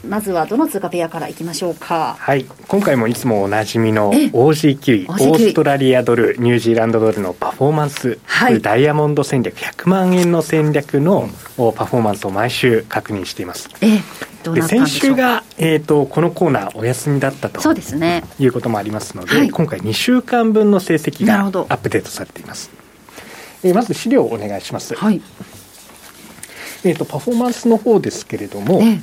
[0.09, 2.17] まずはどの通貨ペアからいきましょうか？
[2.19, 2.45] はい。
[2.69, 11.29] 今回もいつもおなじみの OG9 オーストラリアドルニュージーランドドルのパフォーマンス、はい、ダイヤモンド戦略100万円の戦略の
[11.75, 14.01] パフォーマンスを毎週確認しています、え
[14.55, 18.23] で先週が、えーと、このコーナーお休みだったとそうですね。
[18.39, 22.71] いうこともありますので、はい、今回2週間分の成績がアップデートされています、
[23.65, 25.21] えー、まず資料をお願いします、はい。
[26.85, 29.01] えーと、パフォーマンスの方ですけれども、え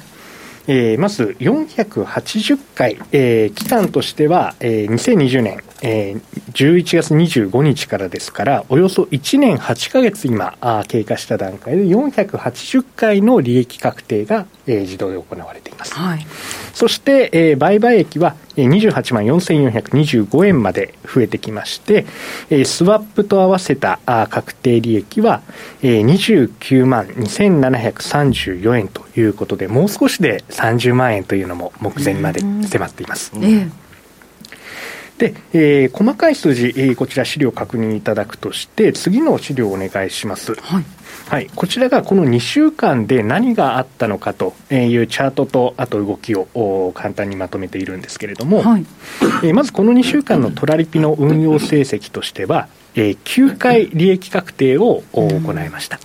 [0.67, 6.21] えー、まず480回、えー、期間としては、えー、2020年、えー、
[6.53, 15.93] 11月25日からですから、およそ1年8か月今あ経過した段階で480回の利益確定が、えー、自動で行われています。
[15.93, 16.25] はい、
[16.73, 22.05] そして、えー、売買益は28万4425円まで増えてきまして、
[22.49, 25.41] えー、スワップと合わせたあ確定利益は、
[25.81, 33.33] えー、29万2734円ということで、もう少しで30万円というのも目前まで迫っています。
[35.23, 40.53] で、えー、細かい数字、えー、こちら資料確認いただくとして、次の資料をお願いします。
[40.55, 40.85] はい。
[41.29, 48.85] はい、こちらがこの2週間で何があったのかというチャートと、あと動きを簡単にまとめているんですけれども、はい、
[49.43, 56.01] えー、まずこの2週間のトラリピの運用成績としては、えー、9回利益確定を行いました。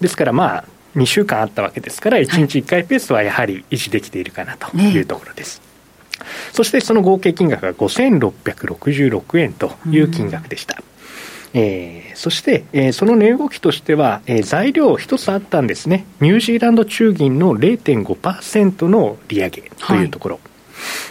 [0.00, 0.64] ですからまあ、
[0.96, 5.69] 2週間あったわけですから、1日1回ペースはやはり維持できているかなというところです。
[6.52, 10.82] そしてその合計金額が5666円という金額でした。
[11.52, 16.06] えー、そして、えー、その値動きとしては、えー、材料一つあったんですね。
[16.20, 20.34] ニュージーランド中銀の0.5%の利上げというところ。
[20.36, 20.49] はい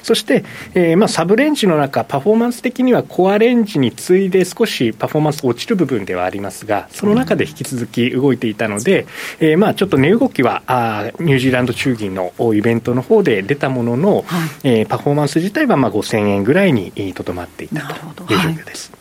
[0.04, 0.44] そして、
[0.74, 9.06] えーまあ、サブレンジの中、パフォーマンス的にはコアレンジに次いで少しパフォーマンス落ちる部分ではありますが、その中で引き続き動いていたので、
[9.40, 14.24] えーまあ、ちょっと値動きはあニュージーランド中銀のイベントの方で出たものの、はい、
[14.64, 17.82] えー、パフォーマンス自体はまあ5000円ぐらいにとどまっていた
[18.16, 18.99] という状況です。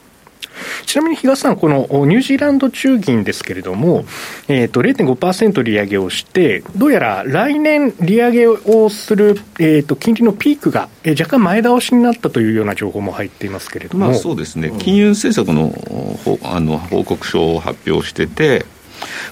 [0.87, 4.05] ちなみに東さん、このニュージーランド中銀ですけれども、
[4.49, 15.69] えーと、0.5%利上げをして、どうやら来年利上げをする、えーと、金利のピークが、えー、若干前倒しになったというような情報も入っていますけれども、まあ、そうですね、金融政策の
[16.43, 18.65] あの報告書を発表してて、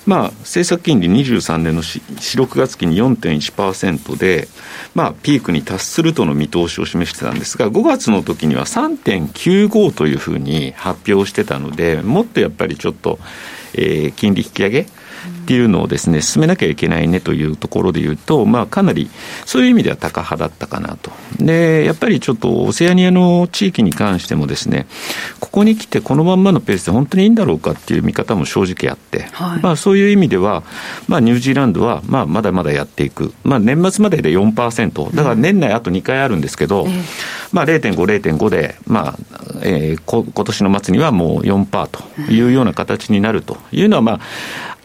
[0.07, 4.49] まあ、政策金利23年の4、6月期に4.1%で、
[4.95, 13.19] まあ、ピークに達するとの見通しを示してたんですが、5月の時には3.95というふうに発表してたので、もっとやっぱりちょっと、
[13.75, 14.87] えー、金利引き上げ、
[15.27, 19.09] っていうのをですね、進めなきゃいけないねというところでいうと、まあ、かなり
[19.45, 21.13] そういう意味では高派だったかなと。
[21.39, 24.87] で、やっぱりちょっとオセアニアの地域に関してもですね、
[25.41, 30.65] ここに来てこのまんまのペースで本当にいいんだろうかっていう見方も正直あって、はい、まあ、そういう意味では、
[31.07, 33.33] まあ、ニュージーランドは、まあ、まだまだやっていく。
[33.45, 35.15] まあ、年末までで4%。
[35.15, 36.91] だから年内あと2回あるんですけど、うん、
[37.53, 39.19] まあ、0.5、0.5で、まあ、
[39.63, 44.21] えー、こ今年の末にはもう4%というような形になるというのは、まあ、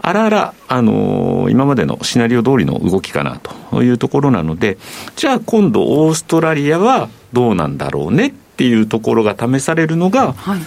[0.03, 3.39] あらあら、あのー、今までのシナリオ通りの動きかな
[3.71, 4.77] というところなので、
[5.15, 10.59] じゃあ今度オーストラリアはどうなんだろうねっていうところが試されるのが、はい。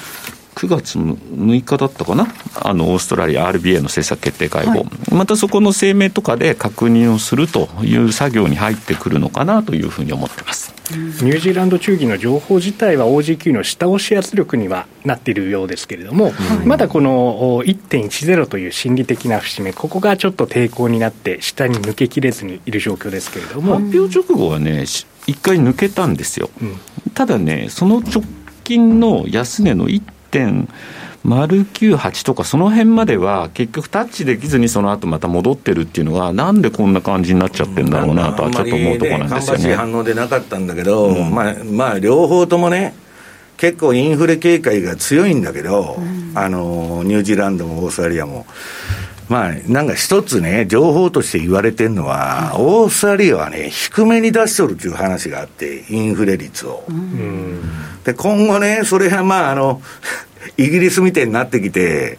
[0.54, 4.84] 9月6日だったかな、あのオーストラリア RBA の政策決定会合、はい、
[5.14, 10.74] またそこの声明とかで確認をするという作業に入ってくるのかなというふうに思ってます。
[10.90, 23.76] ニュージーランド中銀の情報自体は OG9 の下押し圧力にはなっているようですけれども、はい、まだこの1.10という心理的な節目、ここがちょっと抵抗になって、下に抜けきれずにいる状況ですけれども。
[23.76, 24.84] 発表直後はね、
[25.26, 26.76] 一回抜けたんですよ、うん、
[27.14, 28.22] ただね、その直
[28.62, 30.02] 近の安値の1
[31.24, 39.74] 0.098とか、その辺までは結局タッチできずにその後また戻ってるっていうのは、なんでこんな感じになっちゃってるんだろうなとはちょっと思うところなんですよね。
[39.74, 42.94] 反応でなかったんだけど、うん、まあ、まあ、両方ともね、
[43.56, 48.46] 結構インフレ警戒が強いんだけど、うん、あのニュージーランドもオーストラリアも。
[49.28, 56.84] まあ、なんか一つね、情報として言われてるのは、うん、オーストラリアはね、低めに出しとるっていう話があって、インフレ率を。
[58.04, 59.80] で、今後ね、それはまあ、あの、
[60.58, 62.18] イギリスみたいになってきて、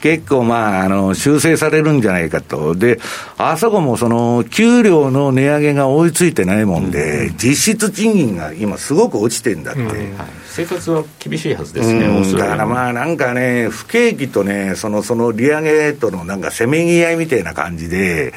[0.00, 2.74] 結構まあ、あの、修正されるんじゃないかと。
[2.74, 2.98] で、
[3.36, 9.80] あそこもその、給料の値上げが追いついてないもんで、うん、実質賃金が今すごく落ちてんだって。
[9.80, 10.06] うんはい、
[10.56, 18.32] 生活は厳しいはずですね、うん、だからまあなんかね、不景気とね、その、その利上げとのなんかせめぎ合いみたいな感じで、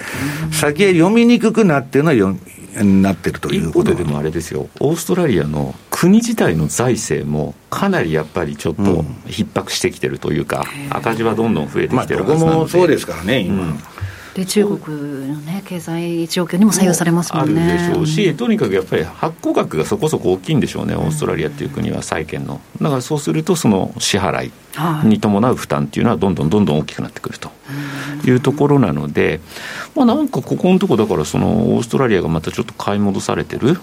[0.52, 2.36] 先へ読みにくくなってるのは
[2.84, 4.04] なってるということで。
[4.04, 8.84] でもあれですよ、オーストラリアの国自体の財政もかなりやっぱりちょっと
[9.28, 13.64] 逼迫してきてるというか、うん、赤字はどんどん増えてきてるはずなので、まあ、もそうですからね、今。
[13.64, 13.80] うん
[14.40, 17.62] で中国のね経済状況にも左右されますもんね。
[17.62, 22.62] あるでしょうし、とにかくやっぱり発行額がそこそこ大きいんでしょうね、オーストラリアっていう国は債券の。
[22.82, 24.52] だからそうすると、その支払い
[25.04, 27.52] に伴う負担っていうのは、どんどんどんどん大きくなってくると
[28.30, 29.40] いうところなので、
[29.96, 33.76] まあ、なんかここのところ、だからそのオーストラリアがまたちょっと買い戻されてるっ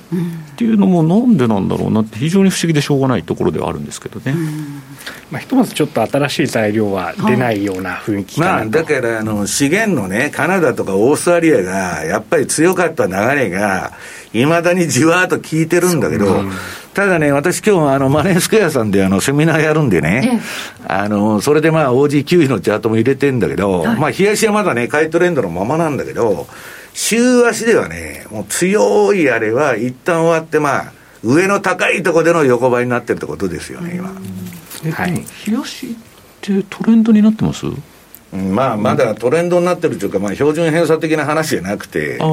[0.57, 4.35] ていうのも、なんでなんだろうなって、非常に不思議でしょうがないところではあるんですけどね。
[5.31, 13.93] まあ、ひとまずちょっと新しい材料は出ないような雰囲気かな、まあ、だからあの資源のね、カナダとかオーストラリアがやっぱり強かった流れが、
[14.33, 16.45] いまだにじわーっと効いてるんだけど、
[16.97, 20.41] ただね、私今日あのマネースクエアさんであのセミナーやるんでね、
[20.89, 26.47] あの、それでまあ OG9 位のチャートも入れてんだけど、はい、まあ冷やしはまだね、買いトレンドのままなんだけど、
[26.95, 30.93] 週足ではね、もう強いあれは一旦終わってまあ、
[31.23, 34.09] 上の高いところでの横ばいになってるってことですよね、今。
[34.91, 35.13] はい、
[35.47, 35.95] 冷やしっ
[36.41, 37.67] てトレンドになってます？
[38.33, 42.25] まあ、まだトレンドになってるというか、まあ、標準偏差的な話じゃなくて、そ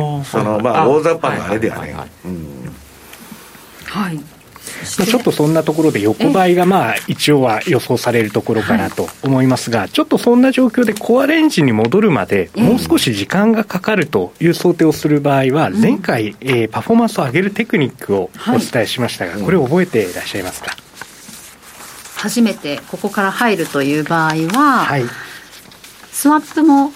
[0.41, 1.93] のまあ大雑把なあれではね。
[3.87, 4.21] はい。
[4.83, 20.75] ちょっとそんなところで横ばいがまあ一応は予想されるところかなと思いますが、ちょっとそんな状況でコアレンジに戻るまでもう少し時間がかかるという想定をする場合は、前回、えー、パフォーマンスを上げるテクニックをお伝えしましたが、これを覚えていらっしゃいますか？
[22.15, 25.03] 初めてここから入るという場合は、はい。
[26.11, 26.93] スワップも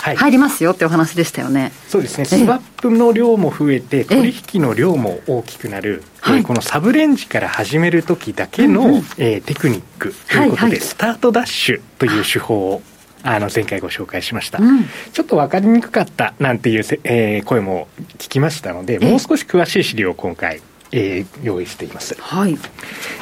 [0.00, 12.82] 入りますよってお話でしたよね、そうですね、スワップの量も増えて、取引の量も大きくなる、えー、このサブレンジから始めるときだけの、うんうん、えー、テクニックということで、はいはい、スタートダッシュという手法を
[13.22, 22.16] あの前回ご紹介しました、うん、ちょっと分かりにくかったなんていう、えー、声も聞きましたので、もう少し詳しい資料を今回、えー、用意しています。
[22.18, 22.56] はい。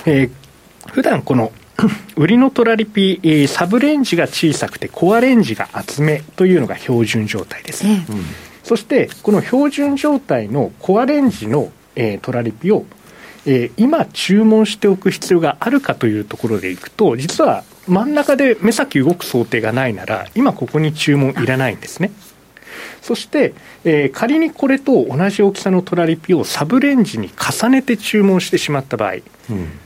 [0.07, 0.31] えー、
[0.93, 1.53] 普段この
[2.17, 8.01] 売りのトラリピ、えー、サブレンジが小さくてコアレンジが厚めというのが標準状態です、え
[8.65, 12.85] そしてこの標準状態のコアレンジの、えー、トラリピを、
[13.47, 22.11] えー、今注文しておく必要があるかというところでいくと実は真ん中で目先動く想定がないなら今ここに注文いらないんですね
[23.09, 23.55] そして、
[23.85, 29.23] えー、仮にこれと同じ大きさのトラリピをサブレンジに重ねて注文してしまった場合、うん、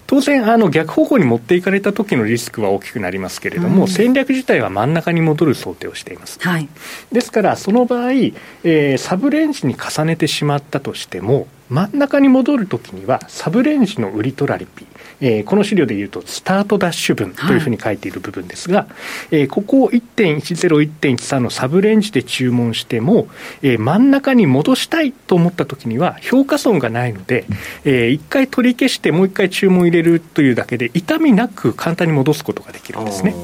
[0.09, 6.68] 当然あの逆方向に持っていかれた時のリスクは大きくなりますけれども、うん、戦略自体は真ん中に戻る想定をしています、はい、
[7.12, 14.85] ですからその場合、えー、サブレンジに重ねてしまったとしても真ん中に戻るときにはサブレンジの売りトラリピ
[15.23, 18.85] えー、この資料でいうと、スタートダッシュ分というふうに書いている部分ですが、は
[19.31, 23.29] い、えー、ここを1.10、1.13のサブレンジで注文しても、
[23.62, 27.47] えー、真ん中に戻したいと思ったときには、評価損がないので、
[27.85, 33.35] えー、1回取り消して、もう1回注文入れるというだけで、痛みなく簡単に戻すことができるんですね。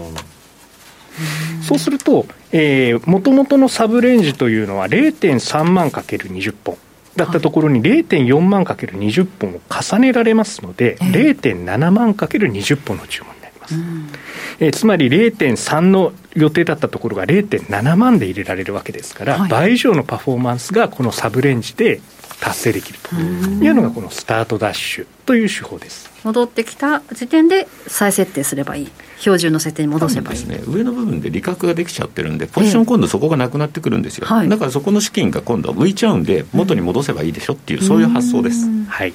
[1.62, 2.26] そうすると、
[3.06, 6.78] もともとのサブレンジというのは0.3万かける20本。
[7.18, 13.74] だったところに0.4万かける20本を重ねられますので、0.7万かける20本の注文になります。
[14.60, 22.00] えー、つまり0.3の予定だったところが0.7万で入れられるわけですから、はい、倍以上のパフォーマンスがこのサブレンジで
[22.40, 28.88] 達成できるというのがこのスタートダッシュという手法です戻ってきた時点で再設定すればいい。
[29.18, 39.12] 標準の設定に戻せばいい、ね、上の部分で利確ができちゃってるんでポジション今度そこがなくなってくるんですよ、えー、だからそこの資金が今度は浮いちゃうんで元に戻せばいいでしょっていう、うん、そういう発想です、はい。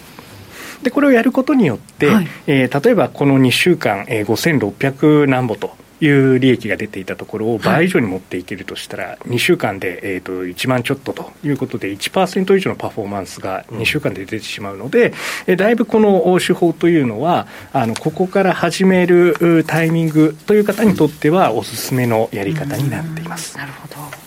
[0.83, 5.71] でこれをやることによって、はい、えー、例えばこの2週間、えー、5600何歩と
[6.01, 15.13] いう利益が出ていたところを倍以上に持っていけるとしたら、はい、2週間で、えーと、1万ちょっとということで、1%以上のパフォーマンスが2週間で出てしまうので、
[15.47, 23.57] えだいぶこの手法というのは、あのここから始めるタイミングという方にとっては、おすすめのやり方になっています。
[23.57, 24.22] なるほど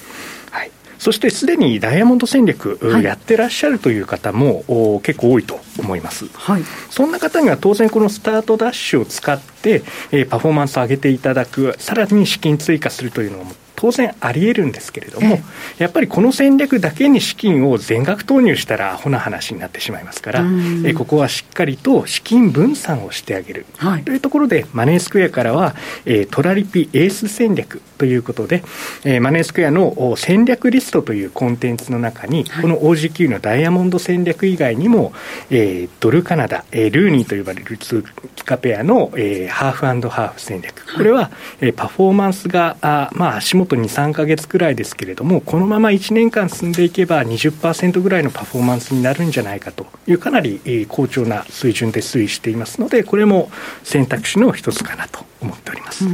[0.99, 15.39] そしてすでにダイヤモンド戦略、やってらっしゃるという方も結構多いと思います、はい、そんな方には当然このスタートダッシュを使って、えー、パフォーマンスを上げていただくさらに資金追加するというのも当然あり得るんですけれども、
[15.79, 20.45] やっぱりこの戦略だけに資金を全額投入したらアホな話になってしまいますから、
[20.85, 25.74] えここはしっかりと資金分散をしてあげる、はい、というところで、マネースクエアからは、
[26.05, 28.63] えー、トラリピエース戦略ということで、
[29.05, 35.13] えー、マネースクエアの戦略リストというコンテンツの中に、はい、この OGQ のダイヤモンド戦略以外にも、
[35.50, 38.05] えー、ドルカナダ、えー、ルーニーと呼ばれる通
[38.45, 41.30] 貨ペアの、えー、ハーフハーフ戦略、これは、
[41.61, 49.87] えー、パフォーマンスがあ、まあ、足元と2、3か月くらいですけれども、このまま1年間進んでいけば20%ぐらいのパフォーマンスになるんじゃないかと。
[50.07, 53.51] いう、かなり好調な水準で推移していますので、これも
[53.83, 56.05] 選択肢の一つかなと思っております。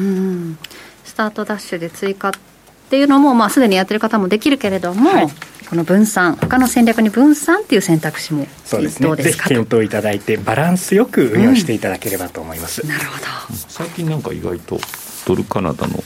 [1.04, 2.32] スタートダッシュで追加っ
[2.90, 5.28] ていうのも、まあ、すでにやってる方もできるけれども、はい、
[5.72, 12.82] この分散、他の戦略に分散っていう選択肢もそうですね、どうですかぜひ検討いただいて、バランスよく運用していただければと思います。
[12.82, 13.24] うん、なるほど。
[13.68, 14.78] 最近なんか意外と
[15.26, 16.04] ドルカナダの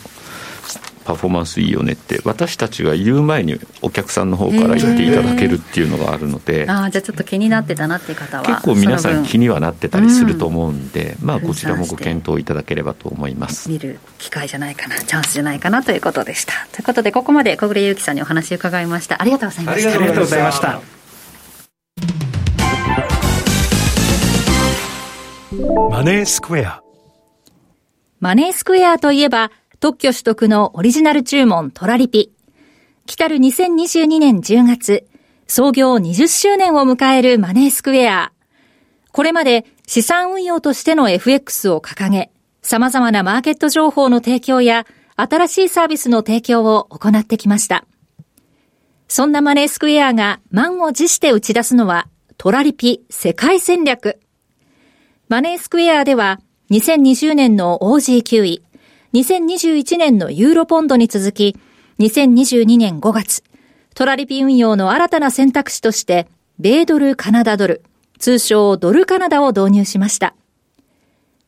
[1.06, 13.70] パフォーマンスいいよねって私たちが言う前にお客さんの方から言っていただけるっていうのがあるので、あじゃあちょっと気になってたなっていう方は結構皆さん気にはなってたりすると思うんで、うん、まあこちらもご検討いただければと思います。
[13.70, 16.52] 見る機会じゃないかなチャンスじゃないかなということでした。
[16.72, 19.22] ということでここまで小暮優樹さんにお話を伺いました。
[19.22, 19.90] ありがとうございました。
[19.90, 20.80] ありがとうございました。
[25.90, 26.82] マネースクエア。
[28.18, 32.32] マネースクエアといえば特許取得のオリジナル注文トラリピ。
[33.04, 35.06] 来たる2022年10月、
[35.46, 38.32] 創業20周年を迎えるマネースクエア。
[39.12, 42.30] これまで資産運用としての FX を掲げ、
[42.62, 47.84] 様々なマーケット情報の提供や新しいサービスの提供を行ってきました。
[49.08, 52.08] そんなマネースクエアが満を持して打ち出すのは
[52.38, 54.20] トラリピ世界戦略。
[55.28, 56.40] マネースクエアでは
[56.70, 58.62] 2020年の OG9 位、
[59.14, 61.56] 2021年のユーロポンドに続き、
[61.98, 63.42] 2022年5月、
[63.94, 66.28] トラリピ運用の新たな選択肢として、
[66.58, 67.82] 米ドルカナダドル、
[68.18, 70.34] 通称ドルカナダを導入しました。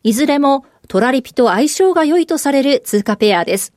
[0.02, 3.72] いずれもトラリピと相性が良いとされる通貨ペアです。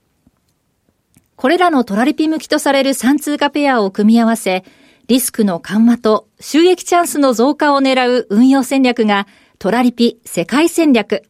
[1.35, 4.63] これらのトラリピ向きとされる3通貨ペアを組み合わせ、
[5.07, 9.27] リスクの緩和と収益チャンスの増加を狙う運用戦略が
[9.59, 11.23] トラリピ世界戦略。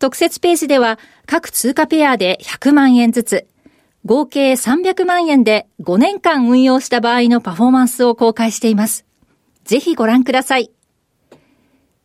[0.00, 3.46] 特設ページでは各通貨ペアで100万円ずつ、
[4.06, 9.04] 合計300万円で5年間運用した場合のパフォーマンスを公開しています。
[9.64, 10.70] ぜひご覧ください。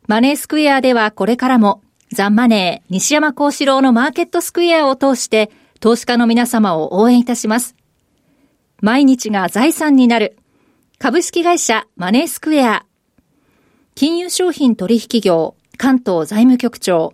[0.07, 1.81] マネースクエアではこれからも
[2.11, 5.49] ザンマネー西山幸四郎のマーケットスクエアを通して
[5.79, 7.77] 投資家の皆様を応援いたします。
[8.81, 10.37] 毎日が財産になる
[10.99, 12.85] 株式会社マネースクエア
[13.95, 17.13] 金融商品取引業関東財務局長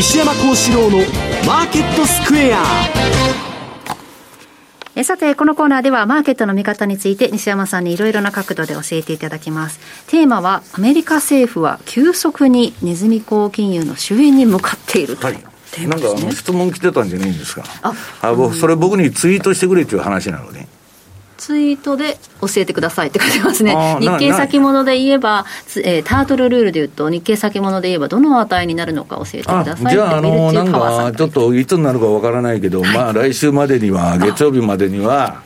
[0.00, 0.98] 西山幸四郎の
[1.46, 2.64] マーケットスクエア
[4.96, 9.78] えさて、このコーナーではマーケットの見方について西山さんにいろいろな角度で教えていただきます。
[10.06, 15.26] テーマはアメリカ政府は急速にネズミ講金融の終焉に向かっていると。
[15.26, 15.36] はい
[15.86, 17.62] なんかあの質問来てたんじゃないんですか？
[17.82, 20.66] あ、あ僕それ僕にツイートしてくれっていう話なのね。
[21.40, 23.74] ツイートで教えてくださいって書いてますね。
[23.98, 25.46] 日経先物で言えば、
[25.82, 35.42] えー、タートルルールで言うと、日経先物で言えば、どの値になるのか教えてくださいじゃあ、あのなんか、ちょっといつになるかわからないけど、はい、まあ来週までには、月曜日までには、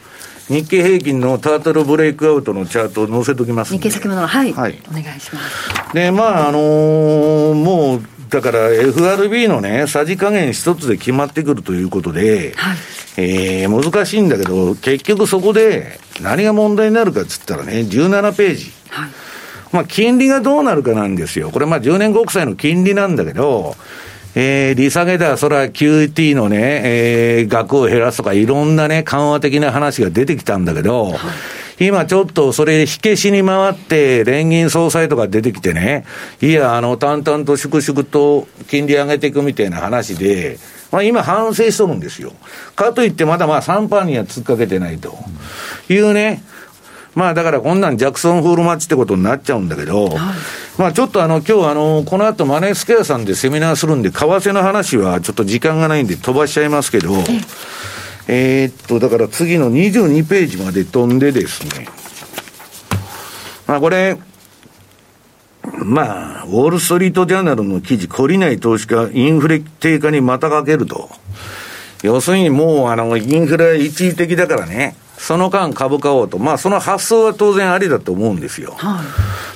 [0.49, 5.95] 日経平均のタートルブレイクアウトのチャートを載せときます日経先物はい、はい、お願いします。
[5.95, 12.77] で、まあ、あのー、もう、だから FRB のね、さじ加減一つで決まってくるということで、はい、
[13.17, 18.73] えー、難しいんだけど、結局そこで何が問題になるかっつったらね、17ページ。
[18.91, 19.11] はい、
[19.73, 21.51] まあ、金利がどうなるかなんですよ。
[21.51, 23.77] これまあ10年国債の金利なんだけど、
[24.35, 31.19] えー、利下げだ、それは QT のね、えー、額を減らすとか、いろんなね、緩和的な話が出てきたんだけど、はい
[31.81, 36.05] 今ちょっとそれ火消しに回って、連銀総裁とか出てきてね、
[36.41, 40.59] いや、あの、淡々と粛々と金利上げていくみたいな話で、
[40.95, 42.33] まあ今反省しとるんですよ。
[42.77, 45.19] かといってまだまあ3パーには突っかけてないと。
[45.89, 46.41] いうね、
[47.17, 50.17] まあだからこんなんジャクソンホールマッチってことになっちゃうんだけど、はい、
[50.79, 57.13] まあちょっとあの、今日あの、この後マネースケアさんでセミナーするんで、為替の話はちょっと時間がないんで飛ばしちゃいますけど、
[58.29, 61.89] えー、っと、だから次の22ページまで飛んでですね、
[63.67, 64.17] まあこれ、
[65.73, 71.11] まあ、ウォール・ストリート・ジャーナルの記事、懲りない投資家、インフレ低下にまたかけると。
[72.03, 76.39] 要するにもう、あの、インフレ一時的だからね、その間株買おうと。
[76.39, 78.75] まあ、その発想は当然ありだと思うんですよ。
[78.77, 79.01] は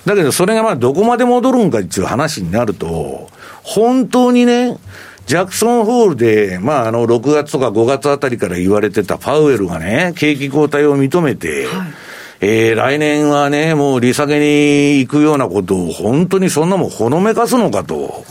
[0.07, 3.29] い、だけど、それがまあ、どこまで戻るんかっていう話になると、
[3.63, 4.79] 本当にね、
[5.27, 12.08] ジャクソンホールで、まあ、あの、6月とか5月あたりから言われてたパウエルがね、景気後退を認めて、はい
[12.41, 18.25] えー、来年はね、もう利下げに行くようなことを、本当にそんなもんほのめかすのかと、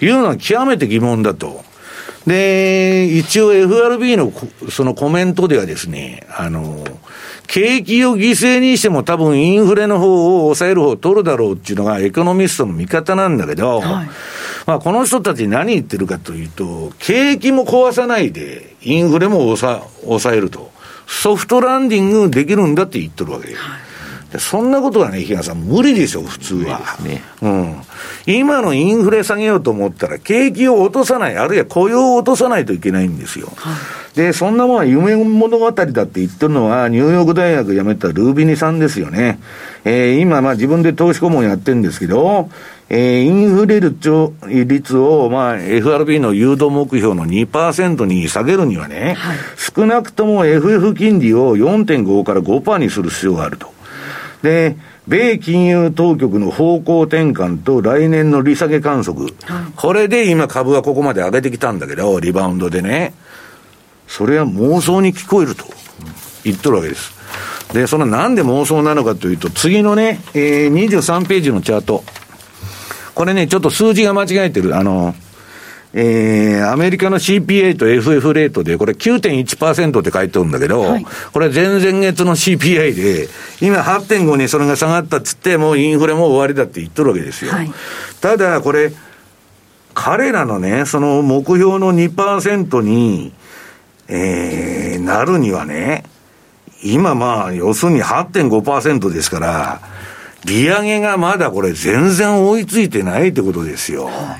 [0.00, 1.64] いうのは極めて疑問だと。
[2.26, 4.32] で、一応 FRB の
[4.68, 6.84] そのコメントではですね、あの、
[7.46, 14.08] 景気を犠牲にしても多分インフレの方を抑える方を取るだろうっていうのがエコノミストの見方なんだけど、はい、
[14.66, 20.70] まあこの人たち何言ってるかというと、景気も壊さないでインフレも抑えると。
[21.10, 23.48] ソフトランディングできるんだって言ってるわけ。
[23.48, 23.56] はい
[24.38, 26.96] そんなことはね、日嘉さん、無理でしょ、普通は。
[27.02, 27.76] ね、うん。
[28.26, 33.48] 今のインフレ下げようと思ったら、景気を落とさない、あるいは雇用を落とさないといけないんですよ。
[33.56, 33.72] は
[34.14, 39.40] い、で、そんなものは夢物語だって言ってるのは、ニューヨーク大学辞めたルービニさんですよね。
[39.84, 42.50] えー、今、まあ自分で投資顧問やってるんですけど、
[42.92, 53.72] えー、インフレ率を、まあ、FRB の誘導目標の2%に下げるにはね、はい、少なくとも FF 金利を4.5から5%にする必要があると。
[54.42, 54.76] で、
[55.06, 63.14] 米金融当局の方向転換と来年の利下げ観測、はい、これで今株はここまで上げてきたんだけど、リバウンドでね、
[64.08, 65.64] それは妄想に聞こえると
[66.42, 67.12] 言っとるわけです。
[67.72, 72.02] で、そのなんで妄想なのかというと、次のね、えー、23ページのチャート。
[73.20, 74.78] これね、ちょっと数字が間違えてる。
[74.78, 75.14] あの、
[75.92, 83.28] えー、アメリカの CPA と FF レートで、これ9.1%って書いてるんだけど、はい、これ前々月の CPI で、
[83.60, 87.52] 今8.5にそれが下がったっつって、もうインフレも終わりだって言っとるわけですよ。
[87.52, 87.70] はい、
[88.22, 88.90] ただ、これ、
[89.92, 93.34] 彼らのね、その目標の2%に、
[94.08, 96.04] えー、なるにはね、
[96.82, 99.80] 今まあ、要するに8.5%ですから、
[100.44, 104.06] 利上げがまだこれ全然追いついてないってことですよ。
[104.06, 104.38] は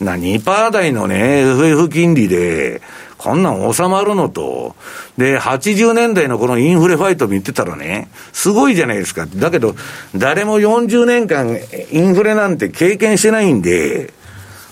[0.00, 2.80] い、な、2%台のね、FF 金利で、
[3.18, 4.74] こんなん収まるのと、
[5.16, 9.26] で、80年代のこのインフレファイト見てたらね、すごいじゃないですか。
[9.26, 9.76] だけど、
[10.16, 11.56] 誰も40年間
[11.92, 14.12] インフレなんて経験してないんで、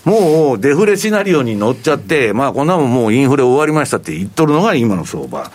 [0.03, 5.49] もうデフレシナリオに乗っちゃって、まあこんなもんもうインフレ終わりましたって言っとるのが今の相場。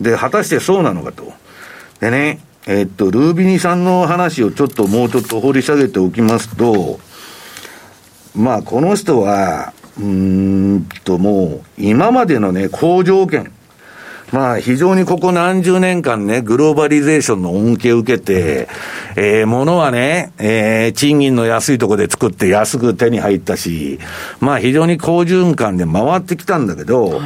[0.00, 1.32] で、果たしてそうなのかと。
[2.00, 7.00] でね、えっと、ルービニさんの話をちょっともうちょっと掘り下げておきますと、
[8.34, 13.52] まあ、この人は、うんともう、今までのね、好条件、
[14.32, 18.68] まあ、非常にここ何十年間ね、グローバリゼーションの恩恵を受けて、
[19.16, 23.98] えー、物はね、えー、賃金の安いところで作って安く手に入ったし、
[24.40, 27.20] まあ、非常に好循環で回ってきたんだけど、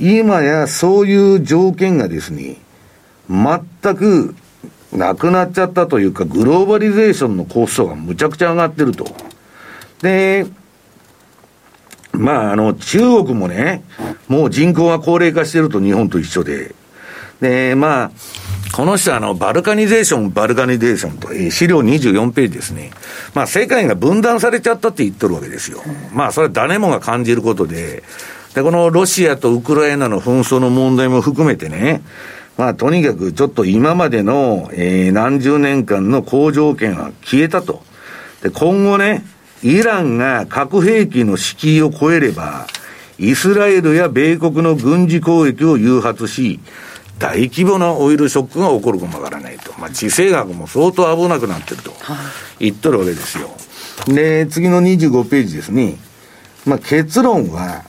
[0.00, 2.56] 今やそういう条件がですね、
[3.30, 4.34] 全く
[4.92, 9.06] なくなっちゃったというか、グローバリゼーションのコストがむちゃくちゃ上がってると。
[10.02, 10.46] で、
[12.12, 13.84] まあ、あの、中国もね、
[14.28, 16.74] もう人口が高齢化してると日本と一緒で。
[17.40, 18.10] で、まあ、
[18.72, 22.90] この人はあの、 Balkanization、Balkanization と、えー、資料24ページですね。
[23.34, 25.82] まあ、世界が分断されちゃったって言っとるわけですよ。
[26.12, 28.02] まあ、それは誰もが感じることで、
[28.54, 32.02] で、このロシアとウクライナの紛争の問題も含めてね、
[32.58, 37.82] まあ、とにかくちょっと今までの、えー、何十年間の好条件は消えたと。
[38.42, 39.24] で、今後ね、
[39.62, 42.66] イランが核兵器の敷居を超えれば、
[43.18, 46.58] イスラエルや米国の軍事攻撃を誘発し、
[47.20, 49.72] 大規模なオイルショックが起こるかもわからないと。
[49.78, 51.92] まあ、地政学も相当危なくなってると
[52.58, 53.50] 言っとるわけですよ。
[54.06, 55.94] で、次の25ページですね。
[56.66, 57.84] まあ、結論は、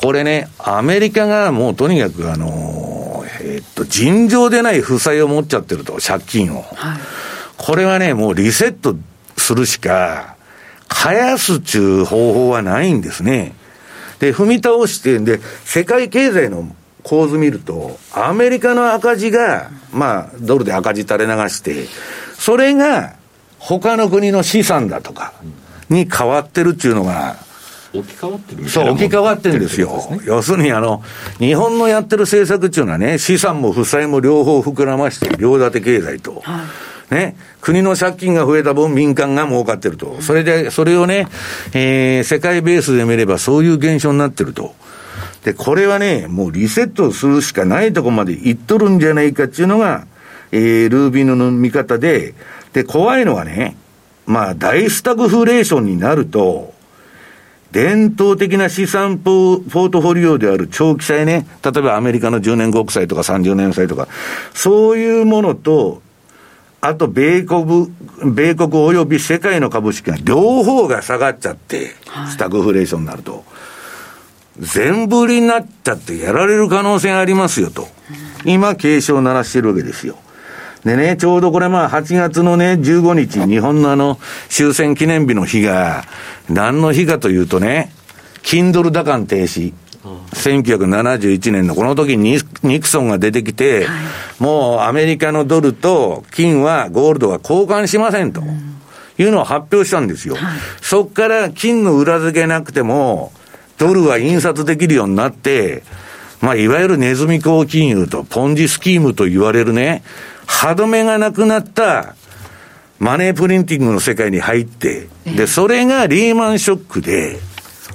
[0.00, 6.62] これね、アメリカがもうとにかくあの、えー、っと、尋常でない負債を持っちゃってると、借金を。
[6.74, 7.00] はい、
[7.58, 8.96] これはね、もうリセット
[9.36, 10.36] するしか、
[10.88, 13.54] 返やすっちゅう方法はないんですね。
[14.20, 21.86] で、踏み倒して、で、世界経済の構図見ると、アメリカの赤字が、まあ、ドルで赤字垂れ流して、
[22.38, 23.14] それが、
[23.58, 25.34] 他の国の資産だとか、
[25.90, 27.36] に変わってるっていうのが、
[27.92, 30.00] 置き換わってるそう、置き換わってるんですよ。
[30.00, 31.02] すね、要するに、あの、
[31.38, 36.40] 日本のやってる政策っていうのはね、資産も負債も両方膨らまして、両立て経済と。
[36.44, 40.18] はいね、国の借金が増えた分民間が儲かってると。
[40.20, 41.26] それで、それをね、
[41.72, 44.76] えー、世界ベースで見ればそういう現象になってると。
[45.44, 50.06] で、これはね、もうリセットするしかないとこまでいっとるんじゃないかっていうのが、
[50.52, 52.34] えー、ルービンの見方で、
[52.72, 53.76] で、怖いのはね、
[54.26, 56.69] まあ、大スタグフレーションになると、
[57.72, 64.08] 伝統的な資産ポートフォリオである長期債ね、例えばアメリカの10年国債とか30年債とか、
[64.54, 66.02] そういうものと、
[66.80, 67.92] あと米国、
[68.24, 71.94] 米国及び世界の株式が両方が下がっちゃって、
[72.28, 73.44] スタグフレーションになると、
[74.58, 77.86] 全振りになっちゃってやられる可能性がありますよと。
[78.44, 80.16] 今、警鐘を鳴らしてるわけですよ。
[80.84, 86.04] でね、ちょうどこれまあ8月のね、15日、日本のあの、終戦記念日の日が、
[86.48, 87.92] 何の日かというとね、
[88.42, 89.72] キンドル打艦停止。
[90.32, 93.92] 1971年のこの時にニクソンが出てきて、は
[94.40, 98.42] い、もうアメリカのドルと金は、ゴールドは交換しませんと。
[99.18, 100.34] いうのを発表したんですよ。
[100.34, 103.32] はい、そっから金の裏付けなくても、
[103.76, 105.82] ドルは印刷できるようになって、
[106.40, 110.02] まあ、いわゆるネズミ講金融とポンジスキームと言われるね、
[110.50, 112.16] 歯止めがなくなった
[112.98, 117.38] マネープリンティングの世界に入って、で、それがリーマンショックで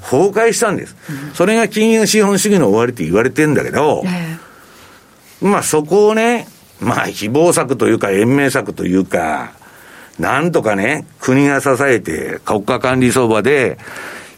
[0.02, 0.96] 崩壊したんです。
[1.34, 4.04] それが金融資本主義の終わりって言われてんだけど、
[5.42, 6.48] まあそこをね、
[6.80, 9.52] まあ希望策というか延命策というか、
[10.18, 13.78] なんとかね、国が支えて国家管理相場で、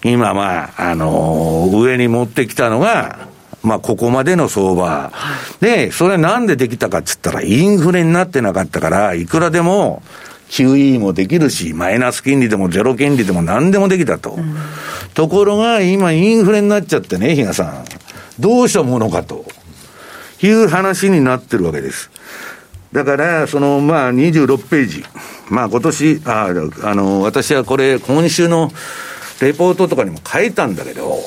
[0.04, 3.27] 今まあ、あのー、上に持ってきたのが、
[3.64, 5.12] まあ、ここまでの相場。
[5.60, 10.04] で、それなんでできたかっつったら、インフレになってなかったから、いくらでも、
[10.50, 14.32] QE もできるし、マイナス金利でもゼロ金利でも何でもできたと。
[14.32, 14.56] うん、
[15.14, 17.86] ところが、今インフレになっちゃってね、比嘉さん。
[18.40, 19.46] どうしたものかと。
[20.42, 22.12] いう話になってるわけです。
[22.94, 25.04] だから、その、まあ、26ページ。
[25.50, 26.54] まあ、今年、あ、
[26.84, 28.72] あの、私はこれ、今週の
[29.42, 31.20] レポートとかにも書いたんだけど、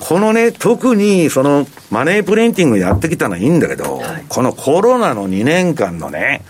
[0.00, 6.42] このね、特にそのマネープリンティングやってきたのはいいんだけど、はい、このコロナの2年間のね、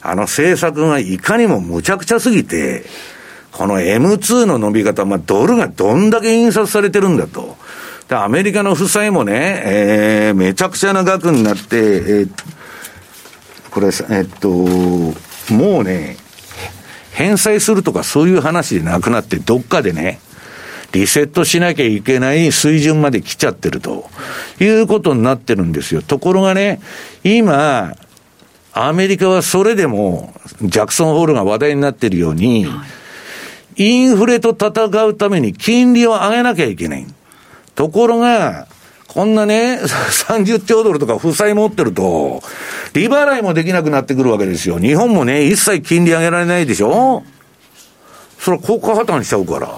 [0.00, 2.84] あの政策がいかにもむちゃくちゃすぎて、
[3.50, 7.56] この M2 の伸び方、まあ、ドルがどんだけ印刷されてるんだと。
[8.08, 12.30] で、アメリカの負債もね、えー、めちゃくちゃな額になって、えー、
[13.70, 14.48] これ、えっと、
[15.52, 16.16] もうね、
[17.12, 20.20] 返済するとかそういう話でなくなって、どっかでね、
[20.96, 24.08] リセットしなきゃいけない水準まで来ちゃってると
[24.60, 26.00] いうことになってるんですよ。
[26.00, 26.80] ところがね、
[27.22, 27.94] 今、
[28.72, 32.66] アメリカはそれでも、ジャクソンホールが話題になってるように、
[33.76, 37.06] インフレと戦うために金利を上げなきゃいけない。
[37.74, 38.66] ところが、
[39.06, 42.42] こんなね、30兆ドルとか負債持ってると、
[42.94, 44.78] 利払いもできなくなってくるわけですよ。
[44.78, 47.22] 日本もね、一切金利上げられないでしょ
[48.38, 49.68] それは国家破綻しちゃうから。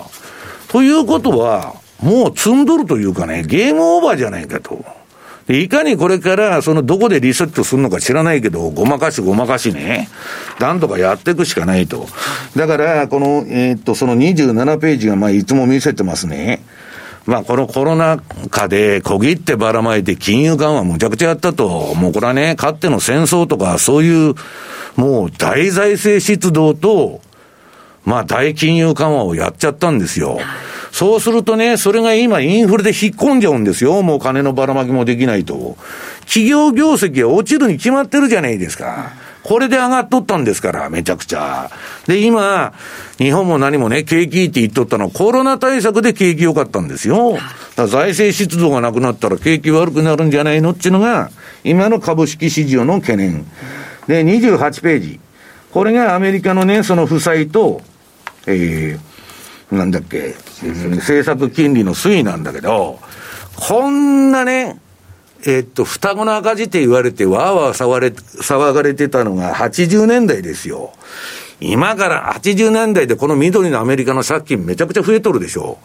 [0.69, 4.85] ということは、もう積んどるというかね、ゲームオーバーじゃないかと。
[5.53, 10.09] いかにこれから、そのどこでリセットするのか知らないけど、ごまかしごまかしね、
[10.61, 12.07] なんとかやっていくしかないと。
[12.55, 16.62] だから、この、えー、っと、その27ページが、まあ、いつも見せてますね。
[17.24, 21.95] まあ、このコロナ禍で小切ってばらまいて金融緩和むちゃくちゃやったと。
[21.95, 24.35] もうこれはね、かっての戦争とか、そういう、
[24.97, 27.20] もう大財政出動と、
[28.09, 30.39] まあ大金融緩和をやっちゃったんですよ。
[30.93, 34.02] そうするとね、それが今インフレで引っ込んじゃうんですよ。
[34.02, 35.76] もう金のばらまきもできないと。
[36.24, 39.12] 企業業績が落ちるに決まってるじゃないですか。
[39.43, 41.70] これで上がっとったんですから、めちゃくちゃ。
[42.06, 42.72] で、今、
[43.18, 47.35] 日本も何もね、景気って言っとったのはコロナ対策で景気良かったんですよ。
[47.35, 51.30] だから財政出動がなくなったら景気悪くなるんじゃないのっていうのが、
[51.64, 53.44] 今の株式市場の懸念。
[54.06, 55.20] で、28ページ。
[55.70, 57.82] これがアメリカのね、その負債と、
[58.49, 62.99] えー、なんだっけ、政策金利の推移なんだけど、
[63.57, 64.79] こんなね、
[65.47, 70.93] えっと、双子の赤字って言われて、わーわー騒れ騒がれてたのが80年代ですよ。
[71.61, 75.79] 今から80年代でこの緑のアメリカの借金めちゃくちゃ増えとるでしょ。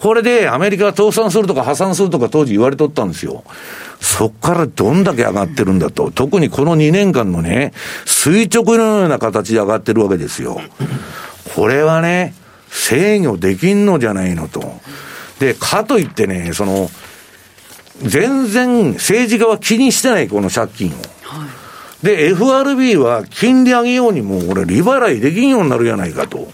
[0.00, 3.44] これでアメリカが倒産するとか破産するとか当時言われとったんですよ。
[4.00, 6.10] そっからどんだけ上がってるんだと。
[6.10, 7.72] 特にこの2年間のね、
[8.04, 10.60] 垂直のような形で上がってるわけですよ。
[11.54, 12.34] これはね、
[12.70, 14.80] 制御できんのじゃないのと。
[15.38, 16.90] で、かといってね、その、
[18.02, 20.92] 全然政治家は気にしてない、この借金を。
[21.22, 21.46] は
[22.02, 26.48] い、で、FRB は金利上げようにもうこれ利払いできんようになるじゃないかと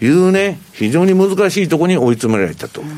[0.00, 2.82] いうね、非常に難しいところに追い詰められたと。
[2.82, 2.88] うん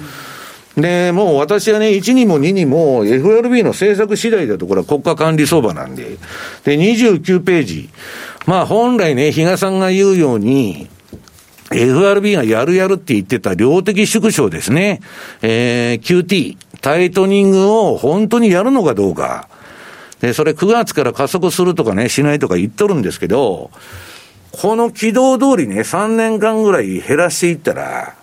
[0.77, 6.17] で、もう私はね、1にも2にも FRB の政策次第だと、これは国家管理相場なんで。
[6.65, 7.91] で、29ページ。
[8.47, 10.89] まあ本来ね、比嘉さんが言うように、
[11.75, 15.01] FRB がやるやるって言ってた量的縮小ですね。
[15.43, 19.49] えー、QT、タイトニングを本当にやるのかどうか。
[20.21, 23.71] で、それ9月から加速するとかね、しないとか言っとるんですけど、
[24.53, 28.15] この軌道通りね、3年間ぐらい減らしていったら、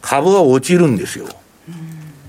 [0.00, 1.26] 株は落ちるんですよ。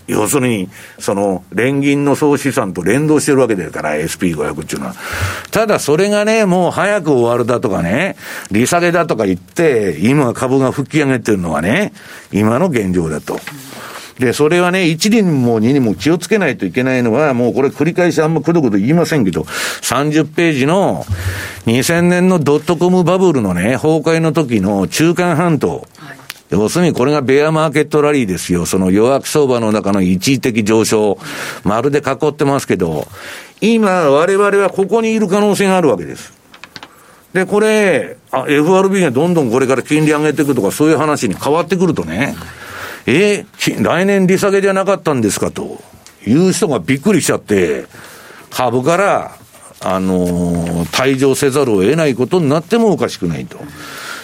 [0.08, 0.70] 要するに、
[1.00, 4.96] その、連銀の総資産と連動してるわけですから、SP500 っていうのは。
[5.52, 8.16] ただ、それがね、もう早く終わるだとかね、
[8.52, 11.94] 利下げだとか言って、今株が吹き上げてるのはね、
[12.32, 13.40] 今の現状だと。
[14.20, 21.06] で、それはね、1にも2にも気をつけないといけないのは、もうこれ繰り返しあんまくどくど言いませんけど、30ページの
[21.66, 25.86] 2000年のドットコムバブルのね、崩壊の時の中間半島。
[26.50, 28.66] 要するにこれがベアマーケットラリーですよ。
[28.66, 31.18] その弱気相場の中の一時的上昇。
[31.64, 33.08] まるで囲ってますけど、
[33.62, 36.34] 今我々はここにいる可能性があるわけです。
[37.34, 42.36] で、これ、FRB がどんどんこれから金利上げていくとかそういう話に変わってくるとね、
[43.08, 45.82] え、来年利下げじゃなかったんですかと
[46.26, 47.86] いう人がびっくりしちゃって、
[48.52, 49.36] 株から、
[49.82, 53.60] あの、退場せざるを得ないことになってもおかしくないと。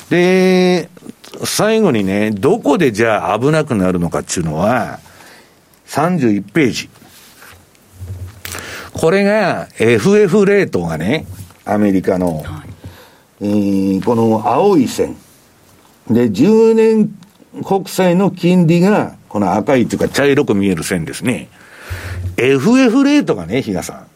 [0.10, 0.89] で、
[1.44, 4.99] 最後にね、どこでじゃあ危なくなるのかっていうのは、
[5.88, 6.90] 31ページ。
[8.94, 11.26] これが FF レートがね、
[11.66, 12.64] アメリカの、は
[13.40, 15.16] い、えー、この青い線。
[16.10, 17.10] で、10年
[17.66, 21.48] 国債の金利が、この赤いというか茶色く見える線ですね。
[22.36, 24.08] FF レートがね、比嘉さん。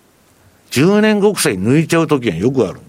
[0.71, 2.81] 10年国債抜いちゃうときはよくある。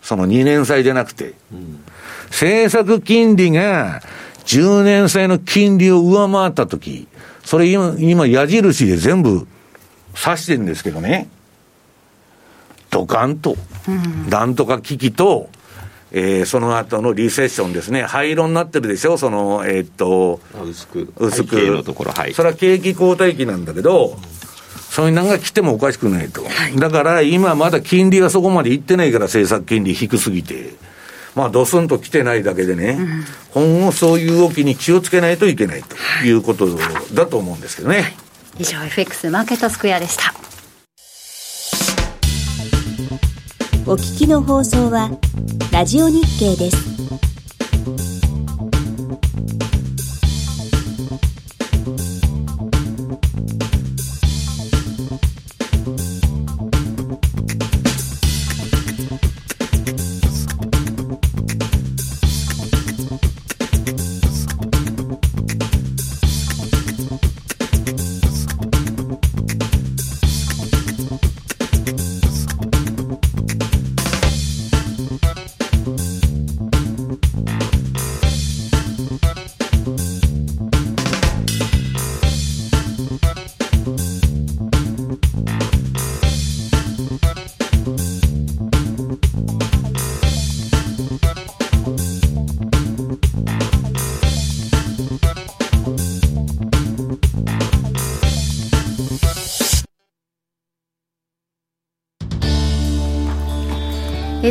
[0.00, 1.34] その2年債じゃなくて。
[1.52, 1.84] うん
[2.30, 4.02] 政策金利が
[4.44, 7.08] 10年債の金利を上回ったとき、
[7.44, 9.46] それ今、今矢印で全部
[10.14, 11.28] 指してるんですけどね、
[12.90, 13.56] ドカンと、
[14.28, 15.48] なんとか危機と、
[16.12, 24.16] えー、その後のリセッションですね、灰色になってるでしょ、その、えー、っと、薄く、薄く、のところ、はい、それは景気後退期なんだけど、
[24.90, 30.70] そういうのが来てもおかしくないと、はい、だから今、まだ金利がそこまでいってないから、政策金利低すぎて。
[31.34, 32.96] まあ、ドスンと来てないだけでね、
[33.54, 36.68] うん、今後そういう動きに気をつけないといけないということ
[37.12, 38.02] だと思うんですけどね。
[38.02, 38.14] はい、
[38.60, 40.34] 以上、FX マーケットスクエアでした。
[43.86, 45.10] お聞きの放送は、
[45.72, 47.03] ラジオ日経です。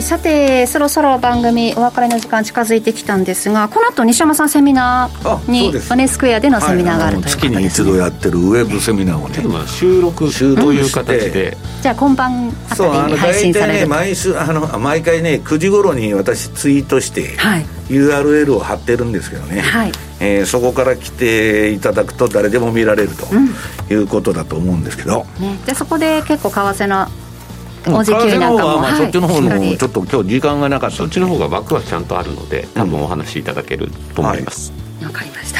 [0.04, 9.68] さてそろそろ番組お別れの時間近づいてきたんですがこの後西山さんセミナーにマネースクエアでのセミナーがあるということです、ね、月に一度やってるウェブセミナーをね。
[9.68, 19.92] 収録という形で、じゃあ今晩あたりに配信されるね毎週あの毎回ね9時頃に私ツイートして、はい、URL を貼ってるんですけどね、はい。
[20.20, 27.08] えー、そこから来ていただくと誰でも見られるということだと思うんですけど、うんね、でそこで結構為替の
[27.88, 30.96] お時給なんかも、まあ、そっちの方のちょっと今日時間がなかった。
[30.96, 34.72] そっちの方が枠はちゃんとあるので多分お話しいただけると思います。
[34.72, 35.60] わ、うんはい、かりました。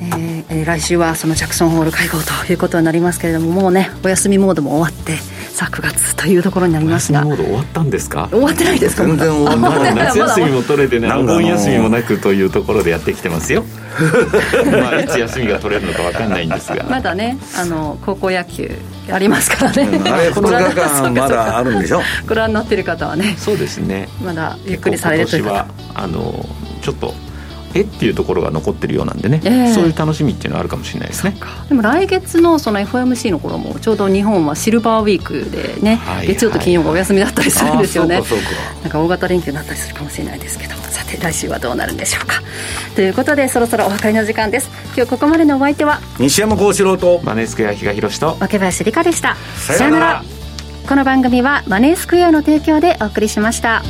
[0.00, 7.24] えー、来週はそのジャクソンホール会合ということになりますけれどももうねお休みモードも終わってさあ9月というところになりますが。
[7.24, 8.28] モード終わったんですか？
[8.30, 9.04] 終わってないですか？
[9.04, 9.94] 全然終わってない。
[10.06, 11.20] 夏休みも取れてない。
[11.20, 13.64] お盆休みもなくというところでやってきてますよ
[14.80, 16.84] まあいつ休みが取れるのか分かんないんですが。
[16.84, 18.70] まだねあの高校野球
[19.10, 22.02] ありますからね、あれ2日間まだあるんでしょ？
[22.28, 23.34] ご覧になってる方はね。
[23.38, 24.08] そうですね。
[24.22, 25.66] まだゆっくりされるというか。
[25.94, 26.44] あの
[26.82, 27.14] ちょっと
[27.74, 31.34] えっていうところが残ってるようなんでね、えー、そういう楽しみっていうのはあるかもしれないですね。
[31.68, 38.22] でも来月のその FOMC の頃もちょうど日本はシルバーウィークでね、はいはい、月曜と金曜がお休みだったりするんですよね。
[38.82, 42.42] なんか大型連休になったりするかもしれないですけどさて来週はどうなるんでしょうか。
[42.94, 44.70] ということでそろそろお別れの時間です。
[44.96, 49.36] 今日ここまでのお相手は西山幸四郎とマネースクエア比嘉宏と若林理香でした。
[49.56, 50.24] さよなら。
[50.88, 53.82] この番組はマネースクエアの提供でお送りしました。